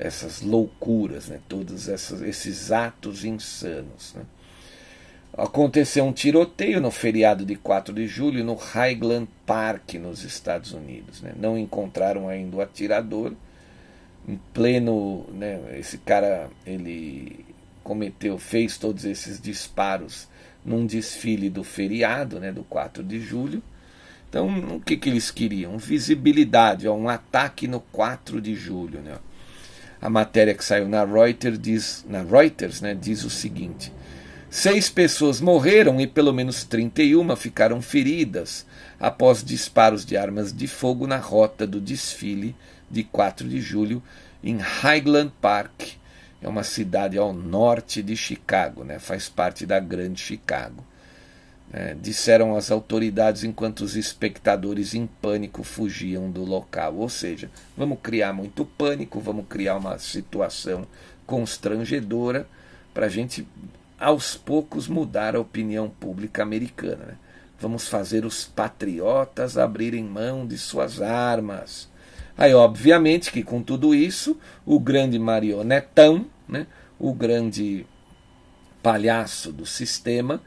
essas 0.02 0.41
loucuras, 0.41 1.28
né? 1.28 1.39
todos 1.47 1.88
essas, 1.88 2.24
esses 2.24 2.72
atos 2.72 3.24
insanos. 3.24 4.16
Né? 4.16 4.24
Aconteceu 5.38 6.04
um 6.04 6.12
tiroteio 6.12 6.82
no 6.82 6.89
feriado 6.89 7.45
de 7.45 7.56
4 7.56 7.93
de 7.93 8.08
julho 8.08 8.43
no 8.43 8.56
Highland 8.56 9.30
Park, 9.45 9.93
nos 9.93 10.24
Estados 10.24 10.74
Unidos. 10.74 11.22
Né? 11.22 11.34
Não 11.38 11.56
encontraram 11.56 12.28
ainda 12.28 12.58
o 12.58 12.62
atirador. 12.62 13.34
Em 14.28 14.39
pleno. 14.54 15.26
Né, 15.32 15.78
esse 15.80 15.99
cara 15.99 16.49
ele 16.66 17.45
cometeu, 17.84 18.38
fez 18.39 18.78
todos 18.78 19.06
esses 19.06 19.39
disparos 19.39 20.28
num 20.64 20.86
desfile 20.86 21.49
do 21.49 21.64
feriado, 21.64 22.39
né, 22.39 22.51
do 22.51 22.64
4 22.64 23.03
de 23.03 23.20
julho. 23.20 23.62
Então, 24.30 24.47
o 24.76 24.80
que, 24.80 24.95
que 24.95 25.09
eles 25.09 25.30
queriam? 25.30 25.78
Visibilidade, 25.78 26.88
ó, 26.88 26.95
um 26.95 27.09
ataque 27.09 27.68
no 27.68 27.80
4 27.80 28.39
de 28.39 28.55
julho. 28.55 29.01
Né? 29.01 29.16
A 30.01 30.09
matéria 30.09 30.53
que 30.53 30.64
saiu 30.64 30.88
na 30.88 31.03
Reuters 31.03 31.59
diz, 31.59 32.05
na 32.07 32.24
Reuters, 32.24 32.82
né, 32.82 32.95
diz 32.95 33.24
o 33.24 33.30
seguinte: 33.30 33.91
seis 34.49 34.89
pessoas 34.89 35.41
morreram 35.41 35.99
e 35.99 36.07
pelo 36.07 36.34
menos 36.34 36.64
31 36.64 37.36
ficaram 37.36 37.82
feridas 37.82 38.66
após 38.99 39.43
disparos 39.43 40.05
de 40.05 40.16
armas 40.16 40.53
de 40.53 40.68
fogo 40.68 41.05
na 41.05 41.18
rota 41.18 41.68
do 41.68 41.82
desfile 41.82 42.55
de 42.89 43.03
4 43.03 43.47
de 43.47 43.59
julho 43.59 44.01
em 44.43 44.57
Highland 44.57 45.32
Park, 45.41 46.01
é 46.42 46.48
uma 46.48 46.64
cidade 46.64 47.18
ao 47.18 47.32
norte 47.32 48.02
de 48.02 48.16
Chicago, 48.18 48.84
né? 48.84 48.98
faz 49.00 49.30
parte 49.30 49.66
da 49.66 49.80
Grande 49.80 50.20
Chicago. 50.20 50.84
É, 51.74 51.94
disseram 51.94 52.58
as 52.58 52.70
autoridades 52.70 53.46
enquanto 53.46 53.82
os 53.82 53.96
espectadores 53.96 54.94
em 54.94 55.08
pânico 55.08 55.64
fugiam 55.64 56.30
do 56.30 56.44
local. 56.44 56.96
Ou 56.96 57.08
seja, 57.08 57.50
vamos 57.78 58.00
criar 58.04 58.34
muito 58.34 58.66
pânico, 58.66 59.22
vamos 59.22 59.46
criar 59.48 59.78
uma 59.78 59.98
situação 59.98 60.86
constrangedora 61.26 62.46
para 62.94 63.06
a 63.06 63.10
gente, 63.10 63.48
aos 63.98 64.36
poucos, 64.36 64.89
mudar 64.89 65.34
a 65.34 65.39
opinião 65.39 65.89
pública 65.89 66.44
americana. 66.44 67.06
Né? 67.06 67.18
Vamos 67.58 67.88
fazer 67.88 68.26
os 68.26 68.44
patriotas 68.44 69.58
abrirem 69.58 70.04
mão 70.04 70.46
de 70.46 70.58
suas 70.58 71.02
armas. 71.02 71.89
Aí, 72.38 72.54
obviamente, 72.54 73.32
que 73.32 73.44
com 73.44 73.62
tudo 73.62 73.94
isso, 73.94 74.38
o 74.66 74.80
grande 74.80 75.20
marionetão, 75.20 76.26
né, 76.48 76.68
o 77.00 77.14
grande 77.14 77.86
palhaço 78.82 79.52
do 79.52 79.66
sistema, 79.66 80.42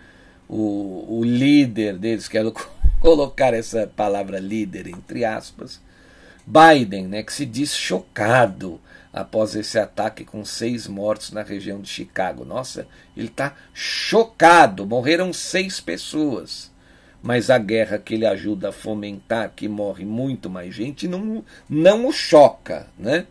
o, 0.48 1.18
o 1.18 1.24
líder 1.24 1.98
deles, 1.98 2.28
quero 2.28 2.52
colocar 3.00 3.54
essa 3.54 3.86
palavra 3.86 4.38
líder 4.38 4.88
entre 4.88 5.24
aspas, 5.24 5.80
Biden, 6.46 7.06
né, 7.06 7.22
que 7.22 7.32
se 7.32 7.46
diz 7.46 7.74
chocado 7.74 8.80
após 9.12 9.54
esse 9.54 9.78
ataque 9.78 10.24
com 10.24 10.44
seis 10.44 10.88
mortos 10.88 11.30
na 11.30 11.42
região 11.42 11.80
de 11.80 11.88
Chicago. 11.88 12.44
Nossa, 12.44 12.86
ele 13.16 13.28
está 13.28 13.54
chocado. 13.72 14.84
Morreram 14.84 15.32
seis 15.32 15.80
pessoas 15.80 16.73
mas 17.24 17.50
a 17.50 17.58
guerra 17.58 17.98
que 17.98 18.14
ele 18.14 18.26
ajuda 18.26 18.68
a 18.68 18.72
fomentar, 18.72 19.50
que 19.56 19.66
morre 19.66 20.04
muito 20.04 20.48
mais 20.48 20.72
gente, 20.72 21.08
não, 21.08 21.44
não 21.68 22.06
o 22.06 22.12
choca. 22.12 22.86
Né? 22.96 23.26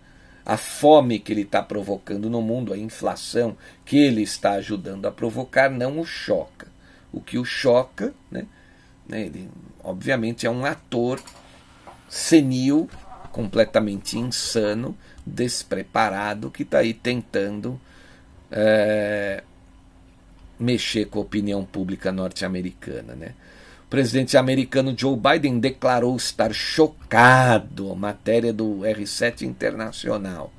a 0.46 0.58
fome 0.58 1.20
que 1.20 1.32
ele 1.32 1.44
está 1.44 1.64
provocando 1.64 2.30
no 2.30 2.42
mundo, 2.42 2.74
a 2.74 2.78
inflação 2.78 3.56
que 3.86 3.98
ele 3.98 4.22
está 4.22 4.54
ajudando 4.54 5.06
a 5.06 5.12
provocar, 5.12 5.70
não 5.70 6.00
o 6.00 6.06
choca. 6.06 6.68
O 7.12 7.22
que 7.22 7.38
o 7.38 7.46
choca, 7.46 8.14
né, 8.30 8.46
né, 9.08 9.22
ele 9.26 9.50
obviamente 9.84 10.46
é 10.46 10.50
um 10.50 10.66
ator 10.66 11.22
senil, 12.10 12.90
completamente 13.32 14.18
insano, 14.18 14.98
despreparado, 15.26 16.52
que 16.52 16.64
está 16.64 16.80
aí 16.80 16.94
tentando 16.94 17.80
é, 18.52 19.44
mexer 20.60 21.06
com 21.06 21.20
a 21.20 21.22
opinião 21.22 21.64
pública 21.64 22.12
norte-americana. 22.12 23.16
Né? 23.16 23.34
Presidente 23.94 24.38
americano 24.38 24.96
Joe 24.98 25.16
Biden 25.16 25.60
declarou 25.60 26.16
estar 26.16 26.52
chocado, 26.52 27.96
matéria 27.96 28.52
do 28.52 28.80
R7 28.80 29.44
Internacional, 29.44 30.52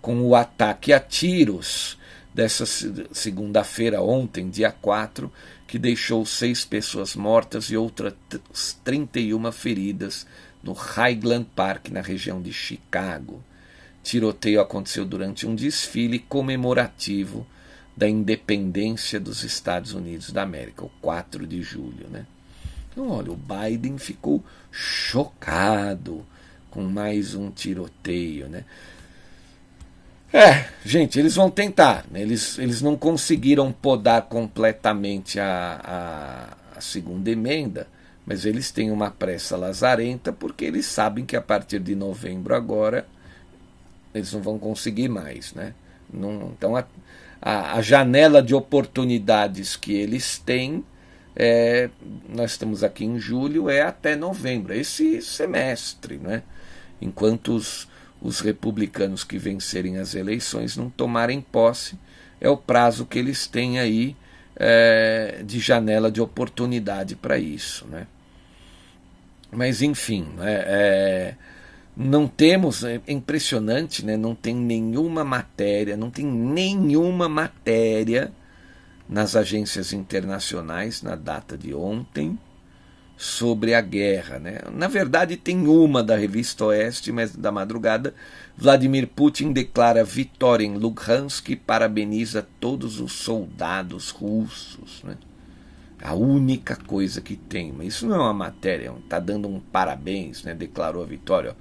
com 0.00 0.22
o 0.22 0.36
ataque 0.36 0.92
a 0.92 1.00
tiros 1.00 1.98
dessa 2.32 2.64
segunda-feira, 2.64 4.00
ontem, 4.00 4.48
dia 4.48 4.70
4, 4.70 5.32
que 5.66 5.80
deixou 5.80 6.24
seis 6.24 6.64
pessoas 6.64 7.16
mortas 7.16 7.72
e 7.72 7.76
outras 7.76 8.14
31 8.84 9.50
feridas 9.50 10.24
no 10.62 10.72
Highland 10.72 11.48
Park, 11.56 11.88
na 11.88 12.02
região 12.02 12.40
de 12.40 12.52
Chicago. 12.52 13.42
Tiroteio 14.00 14.60
aconteceu 14.60 15.04
durante 15.04 15.44
um 15.44 15.56
desfile 15.56 16.20
comemorativo 16.20 17.44
da 17.96 18.08
independência 18.08 19.18
dos 19.18 19.42
Estados 19.42 19.92
Unidos 19.92 20.30
da 20.30 20.44
América, 20.44 20.84
o 20.84 20.90
4 21.00 21.44
de 21.48 21.60
julho. 21.62 22.06
Né? 22.08 22.24
Então, 22.96 23.10
olha, 23.10 23.30
o 23.30 23.36
Biden 23.36 23.98
ficou 23.98 24.42
chocado 24.72 26.24
com 26.70 26.82
mais 26.82 27.34
um 27.34 27.50
tiroteio. 27.50 28.48
Né? 28.48 28.64
É, 30.32 30.70
gente, 30.82 31.18
eles 31.18 31.34
vão 31.34 31.50
tentar. 31.50 32.06
Né? 32.10 32.22
Eles, 32.22 32.58
eles 32.58 32.80
não 32.80 32.96
conseguiram 32.96 33.70
podar 33.70 34.22
completamente 34.22 35.38
a, 35.38 35.78
a, 36.72 36.78
a 36.78 36.80
segunda 36.80 37.30
emenda, 37.30 37.86
mas 38.24 38.46
eles 38.46 38.70
têm 38.70 38.90
uma 38.90 39.10
pressa 39.10 39.58
lazarenta 39.58 40.32
porque 40.32 40.64
eles 40.64 40.86
sabem 40.86 41.26
que 41.26 41.36
a 41.36 41.42
partir 41.42 41.80
de 41.80 41.94
novembro 41.94 42.54
agora 42.54 43.06
eles 44.14 44.32
não 44.32 44.40
vão 44.40 44.58
conseguir 44.58 45.10
mais. 45.10 45.52
Né? 45.52 45.74
Não, 46.10 46.50
então 46.56 46.74
a, 46.74 46.84
a, 47.42 47.74
a 47.74 47.82
janela 47.82 48.42
de 48.42 48.54
oportunidades 48.54 49.76
que 49.76 49.92
eles 49.92 50.38
têm, 50.38 50.82
é, 51.36 51.90
nós 52.28 52.52
estamos 52.52 52.82
aqui 52.82 53.04
em 53.04 53.18
julho, 53.18 53.68
é 53.68 53.82
até 53.82 54.16
novembro, 54.16 54.72
esse 54.72 55.20
semestre. 55.22 56.16
Né? 56.16 56.42
Enquanto 57.00 57.54
os 57.54 57.88
os 58.20 58.40
republicanos 58.40 59.24
que 59.24 59.38
vencerem 59.38 59.98
as 59.98 60.14
eleições 60.14 60.76
não 60.76 60.88
tomarem 60.88 61.40
posse, 61.40 61.98
é 62.40 62.48
o 62.48 62.56
prazo 62.56 63.06
que 63.06 63.18
eles 63.18 63.46
têm 63.46 63.78
aí 63.78 64.16
é, 64.56 65.42
de 65.44 65.58
janela 65.60 66.10
de 66.10 66.20
oportunidade 66.20 67.14
para 67.14 67.38
isso. 67.38 67.86
Né? 67.86 68.06
Mas, 69.50 69.82
enfim, 69.82 70.28
é, 70.40 70.64
é, 70.66 71.34
não 71.96 72.26
temos, 72.26 72.84
é 72.84 73.00
impressionante, 73.06 74.04
né? 74.04 74.16
não 74.16 74.34
tem 74.34 74.54
nenhuma 74.54 75.24
matéria, 75.24 75.96
não 75.96 76.10
tem 76.10 76.26
nenhuma 76.26 77.28
matéria 77.28 78.32
nas 79.08 79.36
agências 79.36 79.92
internacionais 79.92 81.02
na 81.02 81.14
data 81.14 81.56
de 81.56 81.74
ontem 81.74 82.38
sobre 83.16 83.74
a 83.74 83.80
guerra. 83.80 84.38
Né? 84.38 84.60
Na 84.72 84.88
verdade, 84.88 85.36
tem 85.36 85.66
uma 85.66 86.02
da 86.02 86.16
revista 86.16 86.66
Oeste, 86.66 87.10
mas 87.10 87.34
da 87.34 87.50
madrugada. 87.50 88.14
Vladimir 88.56 89.06
Putin 89.06 89.52
declara 89.52 90.04
vitória 90.04 90.64
em 90.64 90.76
Lugansk 90.76 91.48
e 91.48 91.56
parabeniza 91.56 92.46
todos 92.60 93.00
os 93.00 93.12
soldados 93.12 94.10
russos. 94.10 95.02
Né? 95.02 95.16
A 96.02 96.14
única 96.14 96.76
coisa 96.76 97.20
que 97.20 97.36
tem, 97.36 97.72
mas 97.72 97.88
isso 97.88 98.06
não 98.06 98.16
é 98.16 98.20
uma 98.20 98.34
matéria, 98.34 98.92
está 99.02 99.18
dando 99.18 99.48
um 99.48 99.60
parabéns, 99.60 100.42
né? 100.42 100.54
declarou 100.54 101.02
a 101.02 101.06
vitória. 101.06 101.56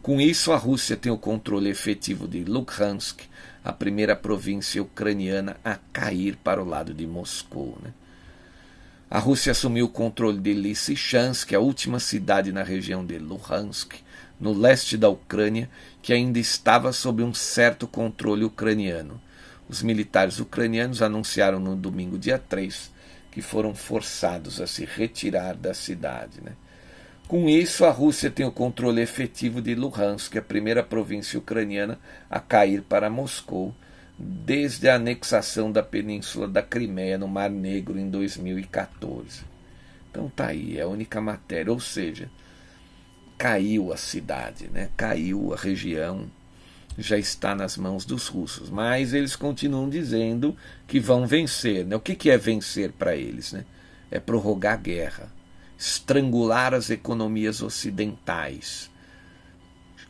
Com 0.00 0.20
isso, 0.20 0.52
a 0.52 0.56
Rússia 0.56 0.96
tem 0.96 1.12
o 1.12 1.18
controle 1.18 1.68
efetivo 1.68 2.26
de 2.26 2.42
Lugansk, 2.44 3.20
a 3.64 3.72
primeira 3.72 4.16
província 4.16 4.82
ucraniana 4.82 5.56
a 5.64 5.76
cair 5.92 6.36
para 6.36 6.62
o 6.62 6.68
lado 6.68 6.94
de 6.94 7.06
Moscou. 7.06 7.78
Né? 7.82 7.92
A 9.10 9.18
Rússia 9.18 9.52
assumiu 9.52 9.86
o 9.86 9.90
controle 9.90 10.38
de 10.38 10.52
Lysychansk, 10.54 11.52
a 11.52 11.60
última 11.60 11.98
cidade 11.98 12.52
na 12.52 12.62
região 12.62 13.04
de 13.04 13.18
Luhansk, 13.18 13.94
no 14.40 14.52
leste 14.52 14.96
da 14.96 15.08
Ucrânia, 15.08 15.68
que 16.00 16.12
ainda 16.12 16.38
estava 16.38 16.92
sob 16.92 17.22
um 17.22 17.34
certo 17.34 17.86
controle 17.86 18.44
ucraniano. 18.44 19.20
Os 19.68 19.82
militares 19.82 20.40
ucranianos 20.40 21.02
anunciaram 21.02 21.60
no 21.60 21.76
domingo, 21.76 22.18
dia 22.18 22.38
3, 22.38 22.90
que 23.30 23.42
foram 23.42 23.74
forçados 23.74 24.60
a 24.60 24.66
se 24.66 24.84
retirar 24.84 25.54
da 25.54 25.74
cidade. 25.74 26.40
Né? 26.42 26.52
Com 27.30 27.48
isso, 27.48 27.84
a 27.84 27.92
Rússia 27.92 28.28
tem 28.28 28.44
o 28.44 28.50
controle 28.50 29.00
efetivo 29.00 29.62
de 29.62 29.72
Luhansk, 29.76 30.36
a 30.36 30.42
primeira 30.42 30.82
província 30.82 31.38
ucraniana 31.38 31.96
a 32.28 32.40
cair 32.40 32.82
para 32.82 33.08
Moscou 33.08 33.72
desde 34.18 34.88
a 34.88 34.96
anexação 34.96 35.70
da 35.70 35.80
península 35.80 36.48
da 36.48 36.60
Crimeia 36.60 37.16
no 37.16 37.28
Mar 37.28 37.48
Negro 37.48 38.00
em 38.00 38.10
2014. 38.10 39.44
Então 40.10 40.28
tá 40.28 40.48
aí, 40.48 40.76
é 40.76 40.82
a 40.82 40.88
única 40.88 41.20
matéria, 41.20 41.72
ou 41.72 41.78
seja, 41.78 42.28
caiu 43.38 43.92
a 43.92 43.96
cidade, 43.96 44.66
né? 44.66 44.90
caiu 44.96 45.54
a 45.54 45.56
região, 45.56 46.28
já 46.98 47.16
está 47.16 47.54
nas 47.54 47.76
mãos 47.76 48.04
dos 48.04 48.26
russos. 48.26 48.68
Mas 48.70 49.14
eles 49.14 49.36
continuam 49.36 49.88
dizendo 49.88 50.56
que 50.84 50.98
vão 50.98 51.28
vencer. 51.28 51.86
Né? 51.86 51.94
O 51.94 52.00
que, 52.00 52.16
que 52.16 52.28
é 52.28 52.36
vencer 52.36 52.90
para 52.90 53.14
eles? 53.14 53.52
Né? 53.52 53.64
É 54.10 54.18
prorrogar 54.18 54.74
a 54.74 54.76
guerra, 54.76 55.39
estrangular 55.80 56.74
as 56.74 56.90
economias 56.90 57.62
ocidentais, 57.62 58.90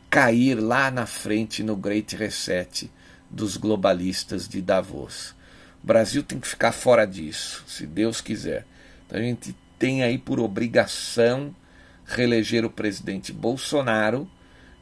cair 0.09 0.55
lá 0.55 0.91
na 0.91 1.05
frente 1.05 1.63
no 1.63 1.77
Great 1.77 2.13
Reset 2.13 2.91
dos 3.29 3.55
globalistas 3.55 4.49
de 4.49 4.61
Davos. 4.61 5.33
O 5.81 5.87
Brasil 5.87 6.23
tem 6.23 6.41
que 6.41 6.47
ficar 6.49 6.73
fora 6.73 7.05
disso, 7.07 7.63
se 7.67 7.87
Deus 7.87 8.19
quiser. 8.19 8.67
Então 9.07 9.17
a 9.17 9.21
gente 9.21 9.55
tem 9.79 10.03
aí 10.03 10.17
por 10.17 10.41
obrigação 10.41 11.55
reeleger 12.05 12.65
o 12.65 12.69
presidente 12.69 13.31
Bolsonaro 13.31 14.29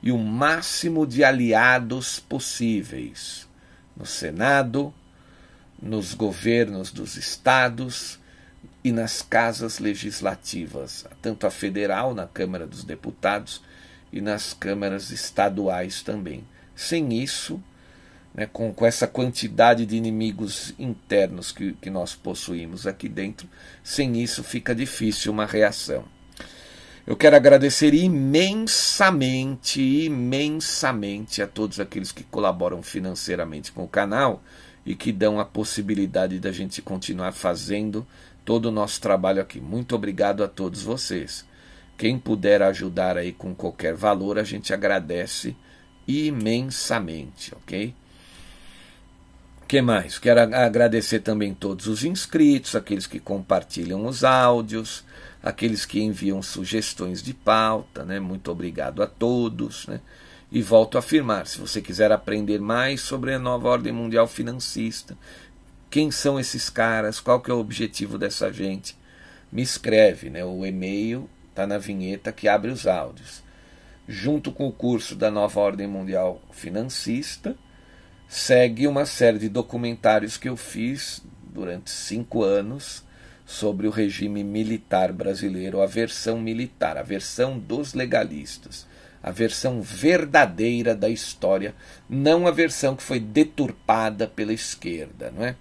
e 0.01 0.11
o 0.11 0.17
máximo 0.17 1.05
de 1.05 1.23
aliados 1.23 2.19
possíveis 2.19 3.47
no 3.95 4.07
Senado, 4.07 4.91
nos 5.79 6.15
governos 6.15 6.91
dos 6.91 7.15
estados 7.15 8.19
e 8.84 8.91
nas 8.91 9.21
casas 9.21 9.80
legislativas, 9.80 11.05
tanto 11.21 11.45
a 11.45 11.51
federal, 11.51 12.13
na 12.13 12.27
Câmara 12.27 12.65
dos 12.65 12.84
Deputados, 12.84 13.61
e 14.11 14.21
nas 14.21 14.53
câmaras 14.53 15.11
estaduais 15.11 16.01
também. 16.01 16.43
Sem 16.75 17.21
isso, 17.21 17.61
né, 18.34 18.47
com, 18.51 18.73
com 18.73 18.86
essa 18.86 19.07
quantidade 19.07 19.86
de 19.86 19.95
inimigos 19.95 20.73
internos 20.80 21.51
que, 21.51 21.73
que 21.73 21.89
nós 21.89 22.15
possuímos 22.15 22.88
aqui 22.88 23.07
dentro, 23.09 23.47
sem 23.84 24.21
isso 24.21 24.43
fica 24.43 24.73
difícil 24.73 25.32
uma 25.32 25.45
reação. 25.45 26.05
Eu 27.05 27.15
quero 27.15 27.36
agradecer 27.36 27.93
imensamente, 27.93 29.82
imensamente 29.82 31.41
a 31.41 31.47
todos 31.47 31.80
aqueles 31.80 32.11
que 32.11 32.23
colaboram 32.23 32.84
financeiramente 32.84 33.71
com 33.71 33.84
o 33.84 33.88
canal 33.88 34.43
e 34.86 34.95
que 34.95 35.11
dão 35.11 35.39
a 35.39 35.45
possibilidade 35.45 36.39
da 36.39 36.51
gente 36.51 36.82
continuar 36.82 37.32
fazendo 37.32 38.05
todo 38.50 38.66
o 38.66 38.72
nosso 38.72 39.00
trabalho 39.00 39.39
aqui. 39.39 39.62
Muito 39.62 39.93
obrigado 39.93 40.43
a 40.43 40.47
todos 40.47 40.82
vocês. 40.82 41.45
Quem 41.95 42.18
puder 42.18 42.64
ajudar 42.64 43.16
aí 43.16 43.32
com 43.32 43.54
qualquer 43.54 43.93
valor, 43.93 44.39
a 44.39 44.43
gente 44.43 44.74
agradece 44.74 45.56
imensamente, 46.08 47.54
ok? 47.54 47.93
que 49.68 49.84
mais? 49.84 50.18
Quero 50.18 50.39
agradecer 50.56 51.20
também 51.20 51.54
todos 51.54 51.86
os 51.86 52.04
inscritos, 52.04 52.76
aqueles 52.76 53.06
que 53.06 53.20
compartilham 53.20 54.08
os 54.08 54.24
áudios, 54.24 55.06
aqueles 55.43 55.86
que 55.86 56.02
enviam 56.02 56.41
sugestões 56.41 57.22
de 57.22 57.36
pauta, 57.36 58.04
né? 58.04 58.20
Muito 58.20 58.50
obrigado 58.50 59.04
a 59.04 59.06
todos, 59.06 59.86
né? 59.86 60.02
E 60.52 60.60
volto 60.64 60.95
a 60.95 61.00
afirmar, 61.00 61.45
se 61.45 61.60
você 61.60 61.84
quiser 61.84 62.12
aprender 62.12 62.60
mais 62.60 63.02
sobre 63.02 63.32
a 63.32 63.38
nova 63.38 63.70
ordem 63.70 63.93
mundial 63.93 64.26
financista, 64.26 65.16
quem 65.89 66.11
são 66.11 66.39
esses 66.39 66.69
caras, 66.69 67.19
qual 67.19 67.41
que 67.41 67.49
é 67.49 67.53
o 67.53 67.59
objetivo 67.59 68.17
dessa 68.17 68.53
gente, 68.53 68.95
me 69.51 69.61
escreve, 69.61 70.29
né? 70.29 70.45
O 70.45 70.65
e-mail 70.65 71.29
está 71.49 71.65
na 71.65 71.77
vinheta 71.77 72.31
que 72.31 72.47
abre 72.47 72.69
os 72.69 72.85
áudios. 72.85 73.43
Junto 74.07 74.51
com 74.51 74.67
o 74.67 74.71
curso 74.71 75.15
da 75.15 75.31
nova 75.31 75.59
ordem 75.59 75.87
mundial 75.87 76.41
financista, 76.51 77.55
segue 78.27 78.87
uma 78.87 79.05
série 79.05 79.39
de 79.39 79.49
documentários 79.49 80.37
que 80.37 80.47
eu 80.47 80.55
fiz 80.55 81.23
durante 81.43 81.89
cinco 81.89 82.43
anos 82.43 83.03
sobre 83.45 83.87
o 83.87 83.91
regime 83.91 84.43
militar 84.43 85.11
brasileiro, 85.11 85.81
a 85.81 85.87
versão 85.87 86.39
militar, 86.39 86.97
a 86.97 87.01
versão 87.01 87.57
dos 87.57 87.95
legalistas, 87.95 88.85
a 89.23 89.31
versão 89.31 89.81
verdadeira 89.81 90.95
da 90.95 91.09
história, 91.09 91.73
não 92.07 92.45
a 92.45 92.51
versão 92.51 92.95
que 92.95 93.01
foi 93.01 93.19
deturpada 93.19 94.27
pela 94.27 94.53
esquerda, 94.53 95.31
não 95.35 95.43
é? 95.43 95.55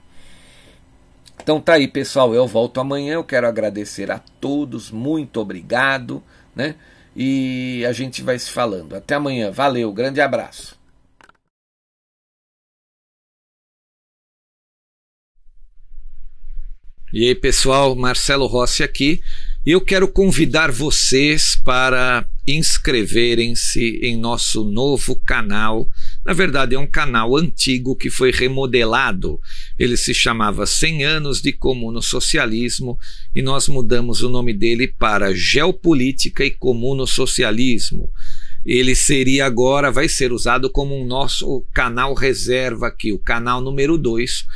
Então 1.42 1.60
tá 1.60 1.74
aí, 1.74 1.88
pessoal, 1.88 2.34
eu 2.34 2.46
volto 2.46 2.80
amanhã, 2.80 3.14
eu 3.14 3.24
quero 3.24 3.46
agradecer 3.46 4.10
a 4.10 4.18
todos, 4.18 4.90
muito 4.90 5.40
obrigado, 5.40 6.22
né? 6.54 6.74
E 7.16 7.84
a 7.84 7.92
gente 7.92 8.22
vai 8.22 8.38
se 8.38 8.50
falando. 8.50 8.94
Até 8.94 9.16
amanhã. 9.16 9.50
Valeu, 9.50 9.92
grande 9.92 10.20
abraço. 10.20 10.78
E 17.12 17.26
aí, 17.26 17.34
pessoal, 17.34 17.96
Marcelo 17.96 18.46
Rossi 18.46 18.82
aqui. 18.82 19.20
Eu 19.64 19.80
quero 19.80 20.06
convidar 20.06 20.70
vocês 20.70 21.56
para 21.56 22.24
inscreverem-se 22.56 24.00
em 24.02 24.16
nosso 24.16 24.64
novo 24.64 25.16
canal. 25.16 25.88
Na 26.24 26.32
verdade, 26.32 26.74
é 26.74 26.78
um 26.78 26.86
canal 26.86 27.36
antigo 27.36 27.96
que 27.96 28.10
foi 28.10 28.30
remodelado. 28.30 29.40
Ele 29.78 29.96
se 29.96 30.14
chamava 30.14 30.66
100 30.66 31.04
anos 31.04 31.42
de 31.42 31.52
comuno 31.52 32.00
socialismo 32.00 32.98
e 33.34 33.42
nós 33.42 33.68
mudamos 33.68 34.22
o 34.22 34.28
nome 34.28 34.52
dele 34.52 34.86
para 34.86 35.34
Geopolítica 35.34 36.44
e 36.44 36.50
Comuno 36.50 37.06
Socialismo. 37.06 38.10
Ele 38.64 38.94
seria 38.94 39.46
agora, 39.46 39.90
vai 39.90 40.08
ser 40.08 40.32
usado 40.32 40.68
como 40.70 40.98
um 40.98 41.06
nosso 41.06 41.64
canal 41.72 42.14
reserva 42.14 42.88
aqui, 42.88 43.12
o 43.12 43.18
canal 43.18 43.60
número 43.60 43.96
2 43.96 44.46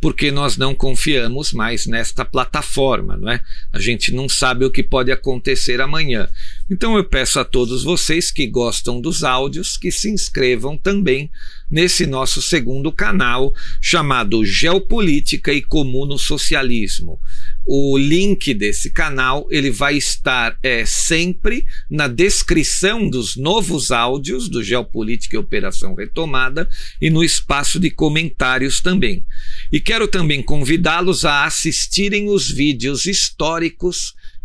porque 0.00 0.30
nós 0.30 0.56
não 0.56 0.74
confiamos 0.74 1.52
mais 1.52 1.86
nesta 1.86 2.24
plataforma, 2.24 3.16
não 3.18 3.30
é? 3.30 3.40
A 3.70 3.78
gente 3.78 4.12
não 4.14 4.28
sabe 4.28 4.64
o 4.64 4.70
que 4.70 4.82
pode 4.82 5.12
acontecer 5.12 5.80
amanhã. 5.80 6.26
Então 6.70 6.96
eu 6.96 7.02
peço 7.02 7.40
a 7.40 7.44
todos 7.44 7.82
vocês 7.82 8.30
que 8.30 8.46
gostam 8.46 9.00
dos 9.00 9.24
áudios 9.24 9.76
que 9.76 9.90
se 9.90 10.08
inscrevam 10.08 10.76
também 10.76 11.28
nesse 11.68 12.06
nosso 12.06 12.40
segundo 12.40 12.92
canal 12.92 13.52
chamado 13.80 14.44
Geopolítica 14.44 15.52
e 15.52 15.62
Comuno 15.62 16.16
Socialismo. 16.16 17.20
O 17.66 17.98
link 17.98 18.54
desse 18.54 18.90
canal 18.90 19.48
ele 19.50 19.70
vai 19.70 19.96
estar 19.96 20.56
é, 20.62 20.84
sempre 20.86 21.66
na 21.90 22.06
descrição 22.06 23.08
dos 23.10 23.36
novos 23.36 23.90
áudios 23.90 24.48
do 24.48 24.62
Geopolítica 24.62 25.34
e 25.34 25.38
Operação 25.40 25.94
Retomada 25.96 26.68
e 27.00 27.10
no 27.10 27.24
espaço 27.24 27.80
de 27.80 27.90
comentários 27.90 28.80
também. 28.80 29.24
E 29.72 29.80
quero 29.80 30.06
também 30.06 30.40
convidá-los 30.40 31.24
a 31.24 31.44
assistirem 31.44 32.28
os 32.28 32.48
vídeos 32.48 33.06
históricos 33.06 34.14